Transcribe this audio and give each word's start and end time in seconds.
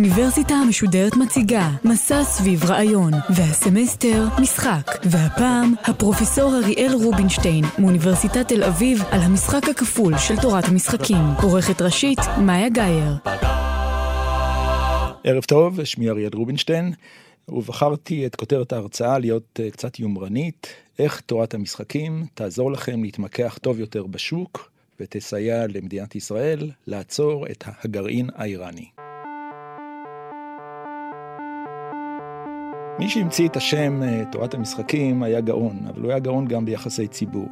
האוניברסיטה 0.00 0.54
המשודרת 0.54 1.16
מציגה 1.16 1.70
מסע 1.84 2.24
סביב 2.24 2.64
רעיון, 2.64 3.12
והסמסטר 3.36 4.24
משחק, 4.40 4.90
והפעם 5.04 5.74
הפרופסור 5.84 6.56
אריאל 6.56 6.92
רובינשטיין 7.04 7.64
מאוניברסיטת 7.78 8.48
תל 8.48 8.62
אביב 8.64 9.02
על 9.10 9.20
המשחק 9.20 9.68
הכפול 9.68 10.18
של 10.18 10.36
תורת 10.42 10.64
המשחקים. 10.64 11.24
עורכת 11.42 11.82
ראשית 11.82 12.18
מאיה 12.46 12.68
גאייר. 12.68 13.12
ערב 15.24 15.44
טוב, 15.44 15.84
שמי 15.84 16.10
אריאל 16.10 16.30
רובינשטיין, 16.34 16.92
ובחרתי 17.48 18.26
את 18.26 18.36
כותרת 18.36 18.72
ההרצאה 18.72 19.18
להיות 19.18 19.60
אה, 19.62 19.70
קצת 19.70 19.98
יומרנית, 19.98 20.66
איך 20.98 21.20
תורת 21.20 21.54
המשחקים 21.54 22.26
תעזור 22.34 22.72
לכם 22.72 23.02
להתמקח 23.02 23.58
טוב 23.62 23.80
יותר 23.80 24.06
בשוק 24.06 24.70
ותסייע 25.00 25.66
למדינת 25.66 26.14
ישראל 26.14 26.70
לעצור 26.86 27.46
את 27.46 27.64
הגרעין 27.84 28.30
האיראני. 28.34 28.99
מי 33.00 33.08
שהמציא 33.08 33.48
את 33.48 33.56
השם 33.56 34.02
אה, 34.02 34.22
תורת 34.32 34.54
המשחקים 34.54 35.22
היה 35.22 35.40
גאון, 35.40 35.78
אבל 35.88 36.02
הוא 36.02 36.10
היה 36.10 36.18
גאון 36.18 36.46
גם 36.46 36.64
ביחסי 36.64 37.06
ציבור. 37.08 37.48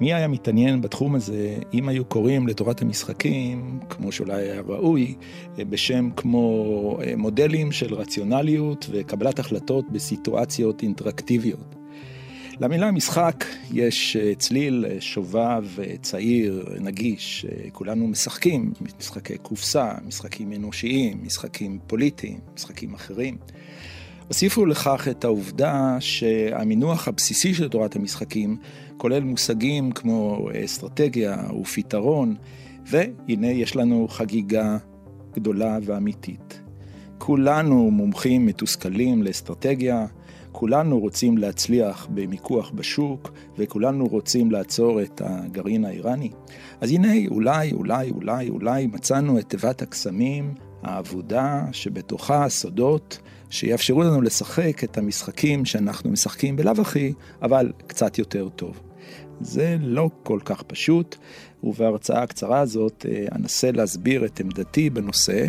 מי 0.00 0.14
היה 0.14 0.28
מתעניין 0.28 0.80
בתחום 0.80 1.14
הזה 1.14 1.56
אם 1.74 1.88
היו 1.88 2.04
קוראים 2.04 2.46
לתורת 2.46 2.82
המשחקים, 2.82 3.80
כמו 3.88 4.12
שאולי 4.12 4.42
היה 4.42 4.60
ראוי, 4.60 5.14
אה, 5.58 5.64
בשם 5.64 6.10
כמו 6.16 6.98
אה, 7.02 7.16
מודלים 7.16 7.72
של 7.72 7.94
רציונליות 7.94 8.86
וקבלת 8.90 9.38
החלטות 9.38 9.90
בסיטואציות 9.90 10.82
אינטראקטיביות. 10.82 11.74
למילה 12.60 12.90
משחק 12.90 13.44
יש 13.72 14.16
צליל 14.38 14.86
שובב, 15.00 15.64
צעיר, 16.02 16.66
נגיש, 16.80 17.46
כולנו 17.72 18.08
משחקים, 18.08 18.72
משחקי 18.98 19.38
קופסה, 19.38 19.92
משחקים 20.06 20.52
אנושיים, 20.52 21.18
משחקים 21.22 21.78
פוליטיים, 21.86 22.38
משחקים 22.54 22.94
אחרים. 22.94 23.36
הוסיפו 24.28 24.66
לכך 24.66 25.08
את 25.10 25.24
העובדה 25.24 25.96
שהמינוח 26.00 27.08
הבסיסי 27.08 27.54
של 27.54 27.68
תורת 27.68 27.96
המשחקים 27.96 28.56
כולל 28.96 29.20
מושגים 29.20 29.92
כמו 29.92 30.48
אסטרטגיה 30.64 31.36
ופתרון, 31.60 32.34
והנה 32.86 33.46
יש 33.46 33.76
לנו 33.76 34.08
חגיגה 34.08 34.76
גדולה 35.34 35.78
ואמיתית. 35.84 36.60
כולנו 37.18 37.90
מומחים 37.90 38.46
מתוסכלים 38.46 39.22
לאסטרטגיה, 39.22 40.06
כולנו 40.52 40.98
רוצים 40.98 41.38
להצליח 41.38 42.08
במיקוח 42.14 42.70
בשוק, 42.70 43.32
וכולנו 43.58 44.06
רוצים 44.06 44.50
לעצור 44.50 45.02
את 45.02 45.22
הגרעין 45.24 45.84
האיראני. 45.84 46.30
אז 46.80 46.90
הנה, 46.90 47.12
אולי, 47.30 47.72
אולי, 47.72 48.10
אולי, 48.10 48.48
אולי 48.48 48.86
מצאנו 48.86 49.38
את 49.38 49.48
תיבת 49.48 49.82
הקסמים 49.82 50.54
האבודה 50.82 51.64
שבתוכה 51.72 52.44
הסודות 52.44 53.18
שיאפשרו 53.52 54.02
לנו 54.02 54.22
לשחק 54.22 54.84
את 54.84 54.98
המשחקים 54.98 55.64
שאנחנו 55.64 56.10
משחקים 56.10 56.56
בלאו 56.56 56.72
הכי, 56.80 57.12
אבל 57.42 57.72
קצת 57.86 58.18
יותר 58.18 58.48
טוב. 58.48 58.80
זה 59.40 59.76
לא 59.80 60.10
כל 60.22 60.38
כך 60.44 60.62
פשוט, 60.62 61.16
ובהרצאה 61.64 62.22
הקצרה 62.22 62.60
הזאת 62.60 63.06
אה, 63.08 63.24
אנסה 63.32 63.72
להסביר 63.72 64.24
את 64.24 64.40
עמדתי 64.40 64.90
בנושא. 64.90 65.46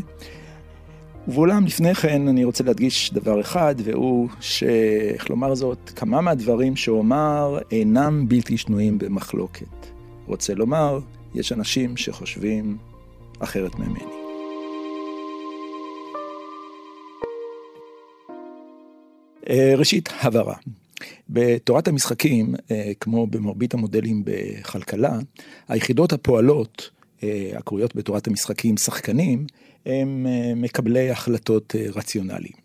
ואולם 1.27 1.65
לפני 1.65 1.95
כן 1.95 2.27
אני 2.27 2.43
רוצה 2.43 2.63
להדגיש 2.63 3.13
דבר 3.13 3.41
אחד, 3.41 3.75
והוא 3.83 4.29
שאיך 4.39 5.29
לומר 5.29 5.55
זאת, 5.55 5.91
כמה 5.95 6.21
מהדברים 6.21 6.75
שאומר 6.75 7.59
אינם 7.71 8.25
בלתי 8.27 8.57
שנויים 8.57 8.97
במחלוקת. 8.97 9.87
רוצה 10.27 10.53
לומר, 10.53 10.99
יש 11.35 11.51
אנשים 11.51 11.97
שחושבים 11.97 12.77
אחרת 13.39 13.79
ממני. 13.79 14.22
ראשית, 19.77 20.09
הבהרה. 20.21 20.55
בתורת 21.29 21.87
המשחקים, 21.87 22.55
אה, 22.71 22.91
כמו 22.99 23.27
במרבית 23.27 23.73
המודלים 23.73 24.23
בכלכלה, 24.25 25.19
היחידות 25.67 26.13
הפועלות, 26.13 26.89
אה, 27.23 27.51
הקרויות 27.57 27.95
בתורת 27.95 28.27
המשחקים 28.27 28.77
שחקנים, 28.77 29.45
הם 29.85 30.27
מקבלי 30.55 31.09
החלטות 31.09 31.75
רציונליים. 31.95 32.63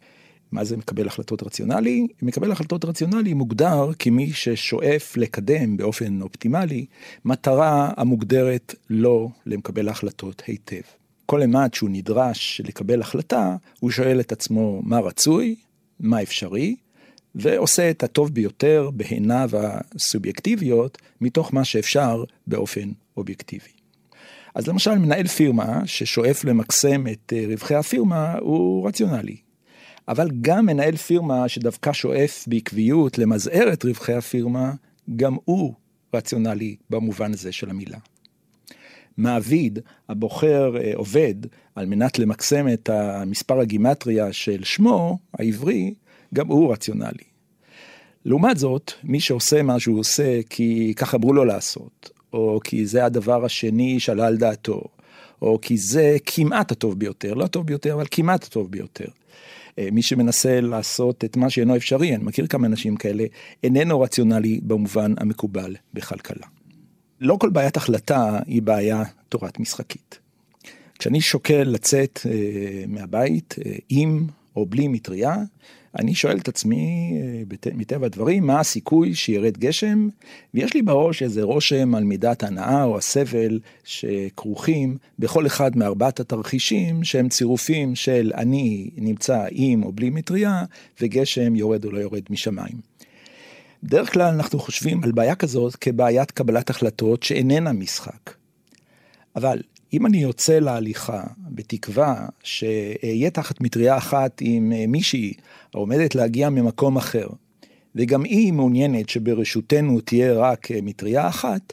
מה 0.53 0.65
זה 0.65 0.77
מקבל 0.77 1.07
החלטות 1.07 1.43
רציונלי? 1.43 2.07
מקבל 2.23 2.53
החלטות 2.53 2.85
רציונלי 2.85 3.35
מוגדר 3.35 3.91
כמי 3.99 4.33
ששואף 4.33 5.17
לקדם 5.17 5.77
באופן 5.77 6.23
אופטימלי 6.23 6.87
מטרה 7.25 7.91
המוגדרת 7.97 8.75
לא 8.91 9.29
למקבל 9.47 9.89
ההחלטות 9.89 10.43
היטב. 10.47 10.81
כל 11.27 11.43
אימת 11.43 11.75
שהוא 11.75 11.91
נדרש 11.91 12.61
לקבל 12.65 13.01
החלטה, 13.01 13.57
הוא 13.81 13.91
שואל 13.91 14.21
את 14.21 14.33
עצמו 14.33 14.83
מה 14.85 14.99
רצוי, 14.99 15.57
מה 16.01 16.23
אפשרי, 16.23 16.77
ועושה 17.35 17.91
את 17.91 18.03
הטוב 18.03 18.35
ביותר 18.35 18.91
בעיניו 18.93 19.51
הסובייקטיביות, 19.55 20.99
מתוך 21.21 21.55
מה 21.55 21.65
שאפשר 21.65 22.25
באופן 22.47 22.91
אובייקטיבי. 23.17 23.71
אז 24.55 24.67
למשל, 24.67 24.99
מנהל 24.99 25.27
פירמה 25.27 25.81
ששואף 25.87 26.45
למקסם 26.45 27.07
את 27.07 27.33
אה, 27.37 27.45
רווחי 27.49 27.75
הפירמה 27.75 28.35
הוא 28.41 28.89
רציונלי. 28.89 29.37
אבל 30.09 30.31
גם 30.41 30.67
מנהל 30.67 30.97
פירמה 30.97 31.49
שדווקא 31.49 31.93
שואף 31.93 32.45
בעקביות 32.47 33.19
למזער 33.19 33.73
את 33.73 33.85
רווחי 33.85 34.13
הפירמה, 34.13 34.73
גם 35.17 35.37
הוא 35.45 35.75
רציונלי 36.15 36.77
במובן 36.91 37.33
הזה 37.33 37.53
של 37.53 37.71
המילה. 37.71 37.99
מעביד 39.19 39.79
הבוחר 40.09 40.77
אה, 40.77 40.93
עובד 40.95 41.35
על 41.75 41.87
מנת 41.87 42.19
למקסם 42.19 42.67
את 42.73 42.89
המספר 42.89 43.61
הגימטריה 43.61 44.33
של 44.33 44.65
שמו, 44.65 45.19
העברי, 45.35 45.95
גם 46.35 46.49
הוא 46.49 46.73
רציונלי. 46.73 47.25
לעומת 48.25 48.57
זאת, 48.57 48.93
מי 49.05 49.21
שעושה 49.21 49.63
מה 49.63 49.81
שהוא 49.81 49.99
עושה 49.99 50.41
כי 50.51 50.93
כך 50.97 51.15
אמרו 51.15 51.33
לו 51.33 51.45
לעשות, 51.45 52.11
או 52.33 52.61
כי 52.65 52.87
זה 52.87 53.05
הדבר 53.05 53.45
השני 53.45 54.01
שעלה 54.01 54.27
על 54.27 54.37
דעתו, 54.37 54.83
או 55.43 55.59
כי 55.63 55.77
זה 55.77 56.17
כמעט 56.27 56.73
הטוב 56.73 56.99
ביותר, 56.99 57.35
לא 57.35 57.45
הטוב 57.45 57.67
ביותר, 57.67 57.95
אבל 57.95 58.07
כמעט 58.11 58.45
הטוב 58.45 58.71
ביותר. 58.71 59.09
אה, 59.79 59.89
מי 59.93 60.03
שמנסה 60.03 60.61
לעשות 60.61 61.25
את 61.25 61.37
מה 61.37 61.51
שאינו 61.51 61.77
אפשרי, 61.77 62.15
אני 62.15 62.25
מכיר 62.25 62.47
כמה 62.47 62.67
אנשים 62.67 62.97
כאלה, 62.97 63.25
איננו 63.65 64.01
רציונלי 64.01 64.61
במובן 64.63 65.15
המקובל 65.19 65.77
בכלכלה. 65.95 66.47
לא 67.21 67.37
כל 67.41 67.49
בעיית 67.49 67.77
החלטה 67.77 68.39
היא 68.47 68.63
בעיה 68.63 69.03
תורת 69.29 69.61
משחקית. 69.61 70.19
כשאני 70.99 71.21
שוקל 71.21 71.63
לצאת 71.63 72.21
אה, 72.27 72.85
מהבית 72.89 73.55
אה, 73.67 73.73
עם 73.89 74.27
או 74.57 74.67
בלי 74.67 74.89
מטריה, 74.89 75.37
אני 75.99 76.15
שואל 76.15 76.39
את 76.39 76.49
עצמי, 76.49 77.13
אה, 77.21 77.73
מטבע 77.75 78.07
הדברים, 78.07 78.47
מה 78.47 78.61
הסיכוי 78.61 79.15
שירד 79.15 79.59
גשם, 79.59 80.09
ויש 80.55 80.75
לי 80.75 80.83
בראש 80.83 81.23
איזה 81.23 81.43
רושם 81.43 81.95
על 81.95 82.05
מידת 82.05 82.43
הנאה 82.43 82.85
או 82.85 82.99
הסבל 82.99 83.61
שכרוכים 83.85 84.97
בכל 85.19 85.47
אחד 85.47 85.77
מארבעת 85.77 86.21
התרחישים 86.21 87.05
שהם 87.05 87.29
צירופים 87.29 87.95
של 87.95 88.33
אני 88.35 88.91
נמצא 88.97 89.45
עם 89.51 89.83
או 89.83 89.93
בלי 89.93 90.11
מטריה, 90.11 90.65
וגשם 91.01 91.57
יורד 91.57 91.85
או 91.85 91.93
לא 91.93 91.99
יורד 91.99 92.23
משמיים. 92.31 92.98
בדרך 93.83 94.13
כלל 94.13 94.35
אנחנו 94.35 94.59
חושבים 94.59 95.05
על 95.05 95.13
בעיה 95.13 95.35
כזאת 95.35 95.77
כבעיית 95.77 96.31
קבלת 96.31 96.71
החלטות 96.71 97.23
שאיננה 97.23 97.73
משחק. 97.73 98.35
אבל 99.37 99.63
אם 99.93 100.07
אני 100.07 100.19
יוצא 100.19 100.59
להליכה 100.59 101.23
בתקווה 101.39 102.27
שאהיה 102.43 103.31
תחת 103.31 103.61
מטריה 103.61 103.97
אחת 103.97 104.39
עם 104.41 104.73
אה, 104.73 104.85
מישהי 104.89 105.33
העומדת 105.75 106.15
להגיע 106.15 106.51
ממקום 106.51 106.97
אחר, 106.97 107.29
וגם 107.95 108.25
היא 108.25 108.53
מעוניינת 108.53 109.09
שברשותנו 109.09 110.01
תהיה 110.01 110.33
רק 110.33 110.71
אה, 110.71 110.79
מטריה 110.83 111.29
אחת, 111.29 111.73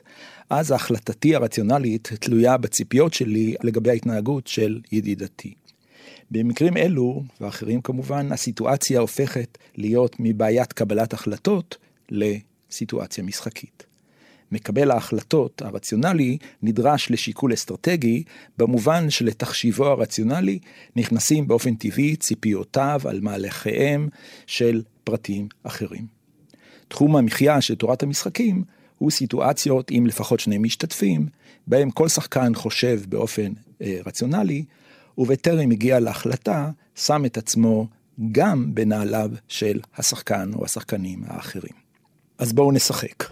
אז 0.49 0.71
החלטתי 0.71 1.35
הרציונלית 1.35 2.09
תלויה 2.19 2.57
בציפיות 2.57 3.13
שלי 3.13 3.55
לגבי 3.63 3.89
ההתנהגות 3.89 4.47
של 4.47 4.79
ידידתי. 4.91 5.53
במקרים 6.31 6.77
אלו, 6.77 7.23
ואחרים 7.41 7.81
כמובן, 7.81 8.31
הסיטואציה 8.31 8.99
הופכת 8.99 9.57
להיות 9.75 10.15
מבעיית 10.19 10.73
קבלת 10.73 11.13
החלטות 11.13 11.77
לסיטואציה 12.11 13.23
משחקית. 13.23 13.85
מקבל 14.51 14.91
ההחלטות 14.91 15.61
הרציונלי 15.61 16.37
נדרש 16.61 17.11
לשיקול 17.11 17.53
אסטרטגי, 17.53 18.23
במובן 18.57 19.09
שלתחשיבו 19.09 19.85
הרציונלי 19.85 20.59
נכנסים 20.95 21.47
באופן 21.47 21.75
טבעי 21.75 22.15
ציפיותיו 22.15 23.01
על 23.05 23.21
מהלכיהם 23.21 24.09
של 24.47 24.81
פרטים 25.03 25.47
אחרים. 25.63 26.07
תחום 26.87 27.15
המחיה 27.15 27.61
של 27.61 27.75
תורת 27.75 28.03
המשחקים 28.03 28.63
הוא 28.97 29.11
סיטואציות 29.11 29.91
עם 29.91 30.07
לפחות 30.07 30.39
שני 30.39 30.57
משתתפים, 30.57 31.27
בהם 31.67 31.91
כל 31.91 32.07
שחקן 32.07 32.55
חושב 32.55 33.01
באופן 33.09 33.53
אה, 33.81 33.99
רציונלי, 34.05 34.65
ובטרם 35.17 35.71
הגיע 35.71 35.99
להחלטה, 35.99 36.71
שם 36.95 37.25
את 37.25 37.37
עצמו 37.37 37.87
גם 38.31 38.75
בנעליו 38.75 39.31
של 39.47 39.79
השחקן 39.97 40.51
או 40.53 40.65
השחקנים 40.65 41.23
האחרים. 41.27 41.84
אז 42.37 42.53
בואו 42.53 42.71
נשחק. 42.71 43.23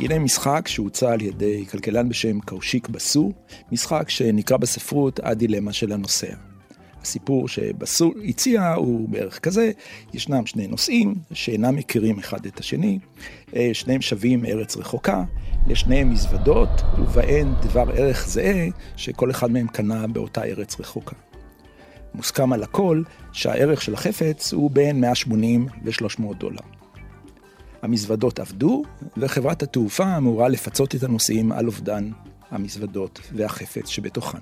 הנה 0.00 0.18
משחק 0.18 0.68
שהוצע 0.68 1.12
על 1.12 1.22
ידי 1.22 1.66
כלכלן 1.70 2.08
בשם 2.08 2.40
קאושיק 2.40 2.88
בסו, 2.88 3.32
משחק 3.72 4.10
שנקרא 4.10 4.56
בספרות 4.56 5.20
הדילמה 5.22 5.72
של 5.72 5.92
הנוסע. 5.92 6.34
הסיפור 7.02 7.48
שבסו 7.48 8.12
הציע 8.28 8.72
הוא 8.72 9.08
בערך 9.08 9.38
כזה, 9.38 9.70
ישנם 10.14 10.46
שני 10.46 10.66
נוסעים 10.66 11.14
שאינם 11.32 11.76
מכירים 11.76 12.18
אחד 12.18 12.46
את 12.46 12.60
השני, 12.60 12.98
אה, 13.56 13.70
שניהם 13.72 14.02
שווים 14.02 14.42
מארץ 14.42 14.76
רחוקה, 14.76 15.24
לשניהם 15.66 16.10
מזוודות, 16.10 16.70
ובהן 16.98 17.54
דבר 17.62 17.84
ערך 17.94 18.28
זהה 18.28 18.66
שכל 18.96 19.30
אחד 19.30 19.50
מהם 19.50 19.66
קנה 19.68 20.06
באותה 20.06 20.44
ארץ 20.44 20.80
רחוקה. 20.80 21.16
מוסכם 22.16 22.52
על 22.52 22.62
הכל 22.62 23.02
שהערך 23.32 23.82
של 23.82 23.94
החפץ 23.94 24.52
הוא 24.52 24.70
בין 24.70 25.00
180 25.00 25.66
ל-300 25.84 26.34
דולר. 26.38 26.60
המזוודות 27.82 28.38
עבדו, 28.38 28.82
וחברת 29.16 29.62
התעופה 29.62 30.16
אמורה 30.16 30.48
לפצות 30.48 30.94
את 30.94 31.02
הנוסעים 31.02 31.52
על 31.52 31.66
אובדן 31.66 32.10
המזוודות 32.50 33.20
והחפץ 33.32 33.88
שבתוכן. 33.88 34.38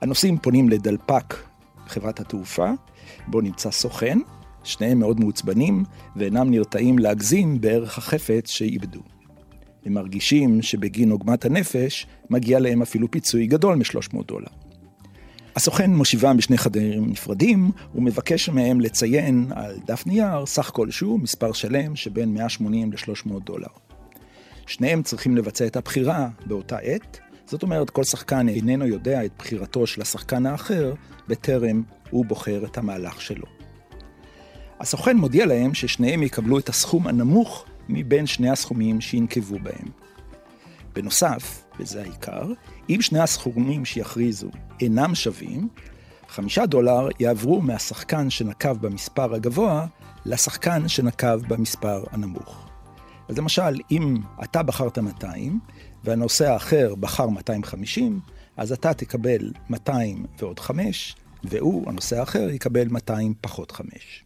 הנוסעים 0.00 0.38
פונים 0.38 0.68
לדלפק 0.68 1.34
חברת 1.86 2.20
התעופה, 2.20 2.70
בו 3.26 3.40
נמצא 3.40 3.70
סוכן, 3.70 4.18
שניהם 4.64 4.98
מאוד 4.98 5.20
מעוצבנים 5.20 5.84
ואינם 6.16 6.50
נרתעים 6.50 6.98
להגזים 6.98 7.60
בערך 7.60 7.98
החפץ 7.98 8.50
שאיבדו. 8.50 9.00
הם 9.86 9.92
מרגישים 9.92 10.62
שבגין 10.62 11.10
עוגמת 11.10 11.44
הנפש 11.44 12.06
מגיע 12.30 12.60
להם 12.60 12.82
אפילו 12.82 13.10
פיצוי 13.10 13.46
גדול 13.46 13.76
מ-300 13.76 14.26
דולר. 14.26 14.59
הסוכן 15.56 15.90
מושיבם 15.94 16.36
בשני 16.36 16.58
חדרים 16.58 17.10
נפרדים, 17.10 17.70
ומבקש 17.94 18.48
מהם 18.48 18.80
לציין 18.80 19.52
על 19.54 19.76
דף 19.86 20.06
נייר 20.06 20.46
סך 20.46 20.70
כלשהו, 20.74 21.18
מספר 21.18 21.52
שלם 21.52 21.96
שבין 21.96 22.34
180 22.34 22.92
ל-300 22.92 23.40
דולר. 23.44 23.68
שניהם 24.66 25.02
צריכים 25.02 25.36
לבצע 25.36 25.66
את 25.66 25.76
הבחירה 25.76 26.28
באותה 26.46 26.78
עת, 26.78 27.18
זאת 27.46 27.62
אומרת, 27.62 27.90
כל 27.90 28.04
שחקן 28.04 28.48
איננו 28.48 28.86
יודע 28.86 29.24
את 29.24 29.30
בחירתו 29.38 29.86
של 29.86 30.02
השחקן 30.02 30.46
האחר, 30.46 30.94
בטרם 31.28 31.82
הוא 32.10 32.26
בוחר 32.26 32.64
את 32.64 32.78
המהלך 32.78 33.20
שלו. 33.20 33.46
הסוכן 34.80 35.16
מודיע 35.16 35.46
להם 35.46 35.74
ששניהם 35.74 36.22
יקבלו 36.22 36.58
את 36.58 36.68
הסכום 36.68 37.06
הנמוך 37.06 37.64
מבין 37.88 38.26
שני 38.26 38.50
הסכומים 38.50 39.00
שינקבו 39.00 39.58
בהם. 39.58 39.88
בנוסף, 40.92 41.64
וזה 41.80 42.02
העיקר, 42.02 42.52
אם 42.90 42.98
שני 43.00 43.18
הסכומים 43.18 43.84
שיכריזו 43.84 44.48
אינם 44.80 45.14
שווים, 45.14 45.68
חמישה 46.28 46.66
דולר 46.66 47.08
יעברו 47.20 47.60
מהשחקן 47.60 48.30
שנקב 48.30 48.86
במספר 48.86 49.34
הגבוה 49.34 49.86
לשחקן 50.26 50.88
שנקב 50.88 51.36
במספר 51.36 52.04
הנמוך. 52.10 52.68
אז 53.28 53.38
למשל, 53.38 53.80
אם 53.90 54.16
אתה 54.44 54.62
בחרת 54.62 54.98
200 54.98 55.60
והנוסע 56.04 56.52
האחר 56.52 56.94
בחר 56.94 57.28
250, 57.28 58.20
אז 58.56 58.72
אתה 58.72 58.94
תקבל 58.94 59.52
200 59.70 60.26
ועוד 60.38 60.58
5, 60.58 61.16
והוא, 61.44 61.88
הנוסע 61.88 62.20
האחר, 62.20 62.50
יקבל 62.50 62.88
200 62.88 63.34
פחות 63.40 63.70
5. 63.72 64.24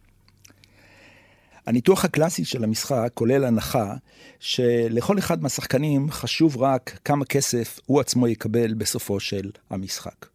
הניתוח 1.67 2.05
הקלאסי 2.05 2.45
של 2.45 2.63
המשחק 2.63 3.11
כולל 3.13 3.43
הנחה 3.43 3.93
שלכל 4.39 5.19
אחד 5.19 5.43
מהשחקנים 5.43 6.11
חשוב 6.11 6.57
רק 6.57 6.99
כמה 7.05 7.25
כסף 7.25 7.79
הוא 7.85 7.99
עצמו 7.99 8.27
יקבל 8.27 8.73
בסופו 8.73 9.19
של 9.19 9.51
המשחק. 9.69 10.34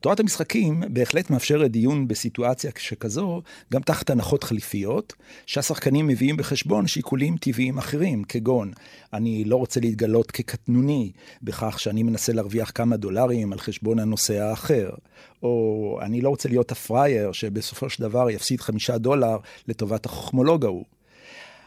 תורת 0.00 0.20
המשחקים 0.20 0.82
בהחלט 0.90 1.30
מאפשרת 1.30 1.70
דיון 1.70 2.08
בסיטואציה 2.08 2.70
שכזו, 2.78 3.42
גם 3.72 3.82
תחת 3.82 4.10
הנחות 4.10 4.44
חליפיות, 4.44 5.14
שהשחקנים 5.46 6.06
מביאים 6.06 6.36
בחשבון 6.36 6.86
שיקולים 6.86 7.36
טבעיים 7.36 7.78
אחרים, 7.78 8.24
כגון, 8.24 8.72
אני 9.12 9.44
לא 9.44 9.56
רוצה 9.56 9.80
להתגלות 9.80 10.30
כקטנוני 10.30 11.12
בכך 11.42 11.80
שאני 11.80 12.02
מנסה 12.02 12.32
להרוויח 12.32 12.72
כמה 12.74 12.96
דולרים 12.96 13.52
על 13.52 13.58
חשבון 13.58 13.98
הנוסע 13.98 14.44
האחר, 14.44 14.90
או 15.42 15.98
אני 16.02 16.20
לא 16.20 16.28
רוצה 16.28 16.48
להיות 16.48 16.72
הפראייר 16.72 17.32
שבסופו 17.32 17.90
של 17.90 18.02
דבר 18.02 18.30
יפסיד 18.30 18.60
חמישה 18.60 18.98
דולר 18.98 19.36
לטובת 19.68 20.06
החוכמולוג 20.06 20.64
ההוא. 20.64 20.97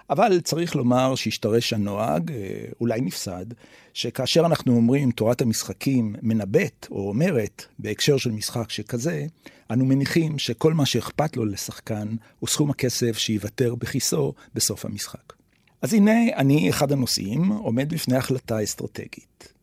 אבל 0.09 0.39
צריך 0.39 0.75
לומר 0.75 1.15
שהשתרש 1.15 1.73
הנוהג, 1.73 2.31
אה, 2.31 2.65
אולי 2.81 3.01
נפסד, 3.01 3.45
שכאשר 3.93 4.45
אנחנו 4.45 4.75
אומרים 4.75 5.11
תורת 5.11 5.41
המשחקים 5.41 6.15
מנבאת 6.21 6.87
או 6.91 7.09
אומרת 7.09 7.65
בהקשר 7.79 8.17
של 8.17 8.31
משחק 8.31 8.69
שכזה, 8.69 9.25
אנו 9.71 9.85
מניחים 9.85 10.39
שכל 10.39 10.73
מה 10.73 10.85
שאכפת 10.85 11.37
לו 11.37 11.45
לשחקן 11.45 12.07
הוא 12.39 12.49
סכום 12.49 12.69
הכסף 12.69 13.17
שייוותר 13.17 13.75
בכיסו 13.75 14.33
בסוף 14.53 14.85
המשחק. 14.85 15.33
אז 15.81 15.93
הנה 15.93 16.11
אני, 16.35 16.69
אחד 16.69 16.91
הנושאים, 16.91 17.47
עומד 17.51 17.93
בפני 17.93 18.15
החלטה 18.15 18.63
אסטרטגית. 18.63 19.53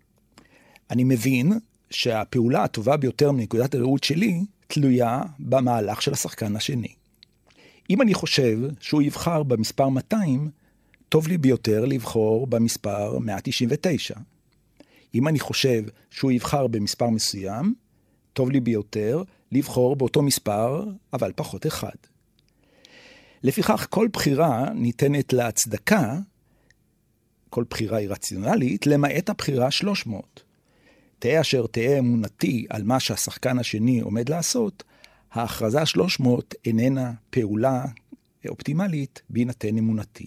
אני 0.90 1.04
מבין 1.04 1.52
שהפעולה 1.90 2.64
הטובה 2.64 2.96
ביותר 2.96 3.32
מנקודת 3.32 3.74
הראות 3.74 4.04
שלי 4.04 4.44
תלויה 4.66 5.22
במהלך 5.38 6.02
של 6.02 6.12
השחקן 6.12 6.56
השני. 6.56 6.97
אם 7.90 8.02
אני 8.02 8.14
חושב 8.14 8.58
שהוא 8.80 9.02
יבחר 9.02 9.42
במספר 9.42 9.88
200, 9.88 10.50
טוב 11.08 11.28
לי 11.28 11.38
ביותר 11.38 11.84
לבחור 11.84 12.46
במספר 12.46 13.18
199. 13.18 14.14
אם 15.14 15.28
אני 15.28 15.40
חושב 15.40 15.82
שהוא 16.10 16.32
יבחר 16.32 16.66
במספר 16.66 17.10
מסוים, 17.10 17.74
טוב 18.32 18.50
לי 18.50 18.60
ביותר 18.60 19.22
לבחור 19.52 19.96
באותו 19.96 20.22
מספר, 20.22 20.84
אבל 21.12 21.32
פחות 21.36 21.66
אחד. 21.66 21.96
לפיכך, 23.42 23.86
כל 23.90 24.08
בחירה 24.12 24.70
ניתנת 24.74 25.32
להצדקה, 25.32 26.18
כל 27.50 27.64
בחירה 27.70 27.98
היא 27.98 28.08
רציונלית, 28.08 28.86
למעט 28.86 29.30
הבחירה 29.30 29.70
300. 29.70 30.42
תהא 31.18 31.40
אשר 31.40 31.66
תהא 31.66 31.98
אמונתי 31.98 32.66
על 32.70 32.82
מה 32.82 33.00
שהשחקן 33.00 33.58
השני 33.58 34.00
עומד 34.00 34.28
לעשות, 34.28 34.84
ההכרזה 35.32 35.86
300 35.86 36.54
איננה 36.64 37.12
פעולה 37.30 37.84
אופטימלית 38.48 39.22
בהינתן 39.30 39.78
אמונתי. 39.78 40.26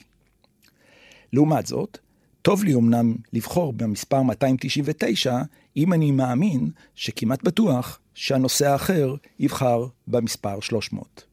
לעומת 1.33 1.67
זאת, 1.67 1.97
טוב 2.41 2.63
לי 2.63 2.73
אמנם 2.73 3.15
לבחור 3.33 3.73
במספר 3.73 4.21
299, 4.21 5.41
אם 5.77 5.93
אני 5.93 6.11
מאמין 6.11 6.69
שכמעט 6.95 7.43
בטוח 7.43 7.99
שהנושא 8.13 8.69
האחר 8.69 9.15
יבחר 9.39 9.85
במספר 10.07 10.59
300. 10.59 11.23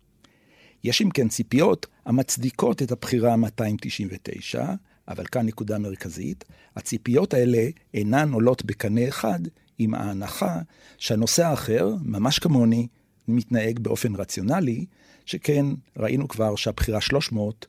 יש 0.84 1.02
אם 1.02 1.10
כן 1.10 1.28
ציפיות 1.28 1.86
המצדיקות 2.06 2.82
את 2.82 2.92
הבחירה 2.92 3.36
299, 3.36 4.66
אבל 5.08 5.24
כאן 5.26 5.46
נקודה 5.46 5.78
מרכזית, 5.78 6.44
הציפיות 6.76 7.34
האלה 7.34 7.68
אינן 7.94 8.32
עולות 8.32 8.64
בקנה 8.64 9.08
אחד 9.08 9.40
עם 9.78 9.94
ההנחה 9.94 10.58
שהנושא 10.98 11.46
האחר, 11.46 11.94
ממש 12.02 12.38
כמוני, 12.38 12.86
מתנהג 13.28 13.78
באופן 13.78 14.14
רציונלי, 14.14 14.84
שכן 15.26 15.66
ראינו 15.96 16.28
כבר 16.28 16.56
שהבחירה 16.56 17.00
300, 17.00 17.66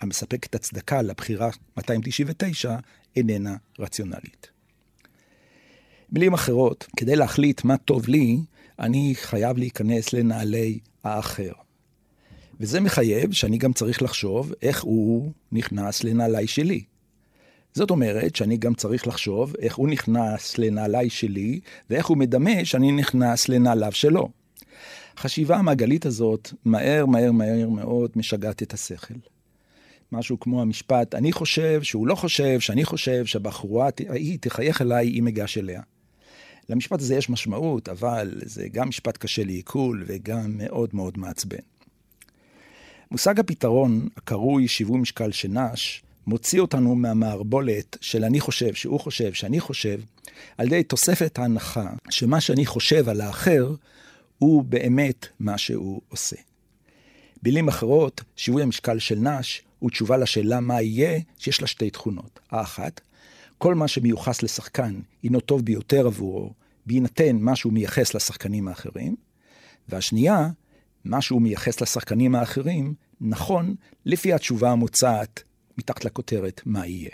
המספקת 0.00 0.54
הצדקה 0.54 1.02
לבחירה 1.02 1.50
299, 1.76 2.76
איננה 3.16 3.56
רציונלית. 3.78 4.50
במילים 6.10 6.34
אחרות, 6.34 6.86
כדי 6.96 7.16
להחליט 7.16 7.64
מה 7.64 7.76
טוב 7.76 8.08
לי, 8.08 8.38
אני 8.78 9.12
חייב 9.14 9.58
להיכנס 9.58 10.12
לנעלי 10.12 10.78
האחר. 11.04 11.52
וזה 12.60 12.80
מחייב 12.80 13.32
שאני 13.32 13.58
גם 13.58 13.72
צריך 13.72 14.02
לחשוב 14.02 14.52
איך 14.62 14.82
הוא 14.82 15.32
נכנס 15.52 16.04
לנעליי 16.04 16.46
שלי. 16.46 16.84
זאת 17.74 17.90
אומרת 17.90 18.36
שאני 18.36 18.56
גם 18.56 18.74
צריך 18.74 19.06
לחשוב 19.06 19.54
איך 19.58 19.76
הוא 19.76 19.88
נכנס 19.88 20.58
לנעליי 20.58 21.10
שלי, 21.10 21.60
ואיך 21.90 22.06
הוא 22.06 22.16
מדמה 22.16 22.64
שאני 22.64 22.92
נכנס 22.92 23.48
לנעליו 23.48 23.92
שלו. 23.92 24.28
החשיבה 25.16 25.56
המעגלית 25.56 26.06
הזאת, 26.06 26.52
מהר, 26.64 27.06
מהר, 27.06 27.32
מהר 27.32 27.68
מאוד, 27.68 28.10
משגעת 28.16 28.62
את 28.62 28.72
השכל. 28.72 29.14
משהו 30.12 30.40
כמו 30.40 30.62
המשפט, 30.62 31.14
אני 31.14 31.32
חושב 31.32 31.82
שהוא 31.82 32.06
לא 32.06 32.14
חושב, 32.14 32.60
שאני 32.60 32.84
חושב 32.84 33.26
שהבחורה 33.26 33.88
ההיא 34.08 34.38
תחייך 34.40 34.82
אליי 34.82 35.08
אם 35.08 35.26
אגש 35.26 35.58
אליה. 35.58 35.82
למשפט 36.68 37.00
הזה 37.00 37.14
יש 37.14 37.30
משמעות, 37.30 37.88
אבל 37.88 38.40
זה 38.44 38.68
גם 38.68 38.88
משפט 38.88 39.16
קשה 39.16 39.44
לעיכול 39.44 40.04
וגם 40.06 40.56
מאוד 40.56 40.90
מאוד 40.92 41.18
מעצבן. 41.18 41.56
מושג 43.10 43.40
הפתרון, 43.40 44.08
הקרוי 44.16 44.68
שיווי 44.68 44.98
משקל 44.98 45.32
שנש, 45.32 46.02
מוציא 46.26 46.60
אותנו 46.60 46.94
מהמערבולת 46.94 47.96
של 48.00 48.24
אני 48.24 48.40
חושב, 48.40 48.74
שהוא 48.74 49.00
חושב, 49.00 49.32
שאני 49.32 49.60
חושב, 49.60 50.00
על 50.58 50.66
ידי 50.66 50.82
תוספת 50.82 51.38
ההנחה 51.38 51.86
שמה 52.10 52.40
שאני 52.40 52.66
חושב 52.66 53.08
על 53.08 53.20
האחר 53.20 53.74
הוא 54.44 54.64
באמת 54.64 55.26
מה 55.40 55.58
שהוא 55.58 56.00
עושה. 56.08 56.36
במילים 57.42 57.68
אחרות, 57.68 58.22
שיווי 58.36 58.62
המשקל 58.62 58.98
של 58.98 59.18
נש 59.18 59.62
הוא 59.78 59.90
תשובה 59.90 60.16
לשאלה 60.16 60.60
מה 60.60 60.82
יהיה, 60.82 61.20
שיש 61.38 61.60
לה 61.60 61.66
שתי 61.66 61.90
תכונות. 61.90 62.40
האחת, 62.50 63.00
כל 63.58 63.74
מה 63.74 63.88
שמיוחס 63.88 64.42
לשחקן 64.42 65.00
הינו 65.22 65.40
טוב 65.40 65.64
ביותר 65.64 66.06
עבורו, 66.06 66.52
בהינתן 66.86 67.36
מה 67.36 67.56
שהוא 67.56 67.72
מייחס 67.72 68.14
לשחקנים 68.14 68.68
האחרים. 68.68 69.16
והשנייה, 69.88 70.48
מה 71.04 71.20
שהוא 71.20 71.42
מייחס 71.42 71.80
לשחקנים 71.80 72.34
האחרים, 72.34 72.94
נכון 73.20 73.74
לפי 74.06 74.32
התשובה 74.32 74.70
המוצעת 74.70 75.42
מתחת 75.78 76.04
לכותרת 76.04 76.60
מה 76.66 76.86
יהיה. 76.86 77.10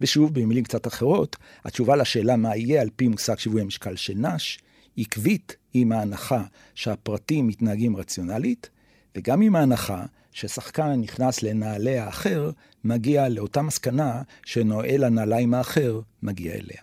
ושוב, 0.00 0.34
במילים 0.34 0.64
קצת 0.64 0.86
אחרות, 0.86 1.36
התשובה 1.64 1.96
לשאלה 1.96 2.36
מה 2.36 2.56
יהיה 2.56 2.82
על 2.82 2.88
פי 2.96 3.08
מושג 3.08 3.38
שיווי 3.38 3.60
המשקל 3.60 3.96
של 3.96 4.14
נש, 4.14 4.58
עקבית 4.96 5.56
עם 5.74 5.92
ההנחה 5.92 6.42
שהפרטים 6.74 7.46
מתנהגים 7.46 7.96
רציונלית, 7.96 8.70
וגם 9.16 9.40
עם 9.40 9.56
ההנחה 9.56 10.04
ששחקן 10.32 11.00
נכנס 11.00 11.42
לנעלי 11.42 11.98
האחר, 11.98 12.50
מגיע 12.84 13.28
לאותה 13.28 13.62
מסקנה 13.62 14.22
שנועל 14.44 15.04
הנעליים 15.04 15.54
האחר 15.54 16.00
מגיע 16.22 16.52
אליה. 16.52 16.82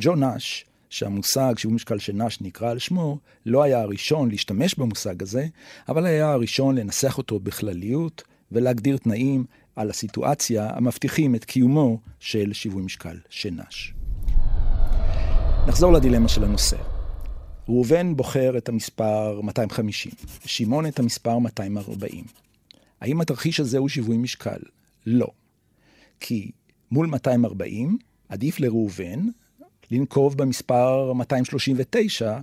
ג'ו 0.00 0.16
נש, 0.16 0.64
שהמושג 0.90 1.54
שיווי 1.56 1.74
משקל 1.74 1.98
של 1.98 2.12
נש 2.12 2.40
נקרא 2.40 2.70
על 2.70 2.78
שמו, 2.78 3.18
לא 3.46 3.62
היה 3.62 3.80
הראשון 3.80 4.30
להשתמש 4.30 4.74
במושג 4.74 5.22
הזה, 5.22 5.46
אבל 5.88 6.06
היה 6.06 6.30
הראשון 6.30 6.78
לנסח 6.78 7.18
אותו 7.18 7.40
בכלליות 7.40 8.22
ולהגדיר 8.52 8.96
תנאים 8.96 9.44
על 9.76 9.90
הסיטואציה 9.90 10.70
המבטיחים 10.74 11.34
את 11.34 11.44
קיומו 11.44 12.00
של 12.20 12.52
שיווי 12.52 12.82
משקל 12.82 13.16
של 13.30 13.50
נש. 13.50 13.94
נחזור 15.66 15.92
לדילמה 15.92 16.28
של 16.28 16.44
הנושא. 16.44 16.89
ראובן 17.70 18.16
בוחר 18.16 18.58
את 18.58 18.68
המספר 18.68 19.40
250, 19.42 20.12
שמעון 20.44 20.86
את 20.86 20.98
המספר 20.98 21.38
240. 21.38 22.24
האם 23.00 23.20
התרחיש 23.20 23.60
הזה 23.60 23.78
הוא 23.78 23.88
שיווי 23.88 24.16
משקל? 24.16 24.58
לא. 25.06 25.26
כי 26.20 26.50
מול 26.90 27.06
240 27.06 27.98
עדיף 28.28 28.60
לראובן 28.60 29.20
לנקוב 29.90 30.36
במספר 30.36 31.12
239, 31.12 32.38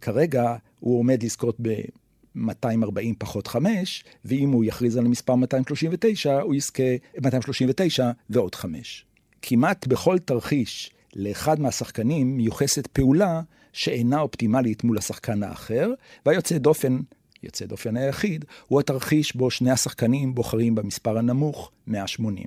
כרגע 0.00 0.56
הוא 0.80 0.98
עומד 0.98 1.22
לזכות 1.22 1.56
ב-240 1.62 3.14
פחות 3.18 3.46
5, 3.46 4.04
ואם 4.24 4.50
הוא 4.50 4.64
יכריז 4.64 4.96
על 4.96 5.06
המספר 5.06 5.34
239, 5.34 6.40
הוא 6.40 6.54
יזכה 6.54 6.82
239 7.20 8.10
ועוד 8.30 8.54
5. 8.54 9.04
כמעט 9.42 9.86
בכל 9.86 10.18
תרחיש 10.18 10.90
לאחד 11.16 11.60
מהשחקנים 11.60 12.36
מיוחסת 12.36 12.86
פעולה 12.86 13.40
שאינה 13.72 14.20
אופטימלית 14.20 14.84
מול 14.84 14.98
השחקן 14.98 15.42
האחר, 15.42 15.90
והיוצא 16.26 16.58
דופן, 16.58 16.98
יוצא 17.42 17.66
דופן 17.66 17.96
היחיד, 17.96 18.44
הוא 18.68 18.80
התרחיש 18.80 19.36
בו 19.36 19.50
שני 19.50 19.70
השחקנים 19.70 20.34
בוחרים 20.34 20.74
במספר 20.74 21.18
הנמוך 21.18 21.70
180. 21.86 22.46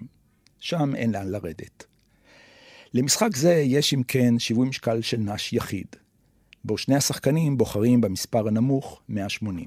שם 0.60 0.96
אין 0.96 1.12
לאן 1.12 1.28
לרדת. 1.28 1.86
למשחק 2.94 3.36
זה 3.36 3.54
יש 3.54 3.94
אם 3.94 4.04
כן 4.08 4.40
שיווי 4.40 4.68
משקל 4.68 5.02
של 5.02 5.18
נש 5.18 5.54
יחיד, 5.54 5.88
בו 6.64 6.78
שני 6.78 6.96
השחקנים 6.96 7.58
בוחרים 7.58 8.02
במספר 8.02 8.48
הנמוך 8.48 9.02
180. 9.10 9.66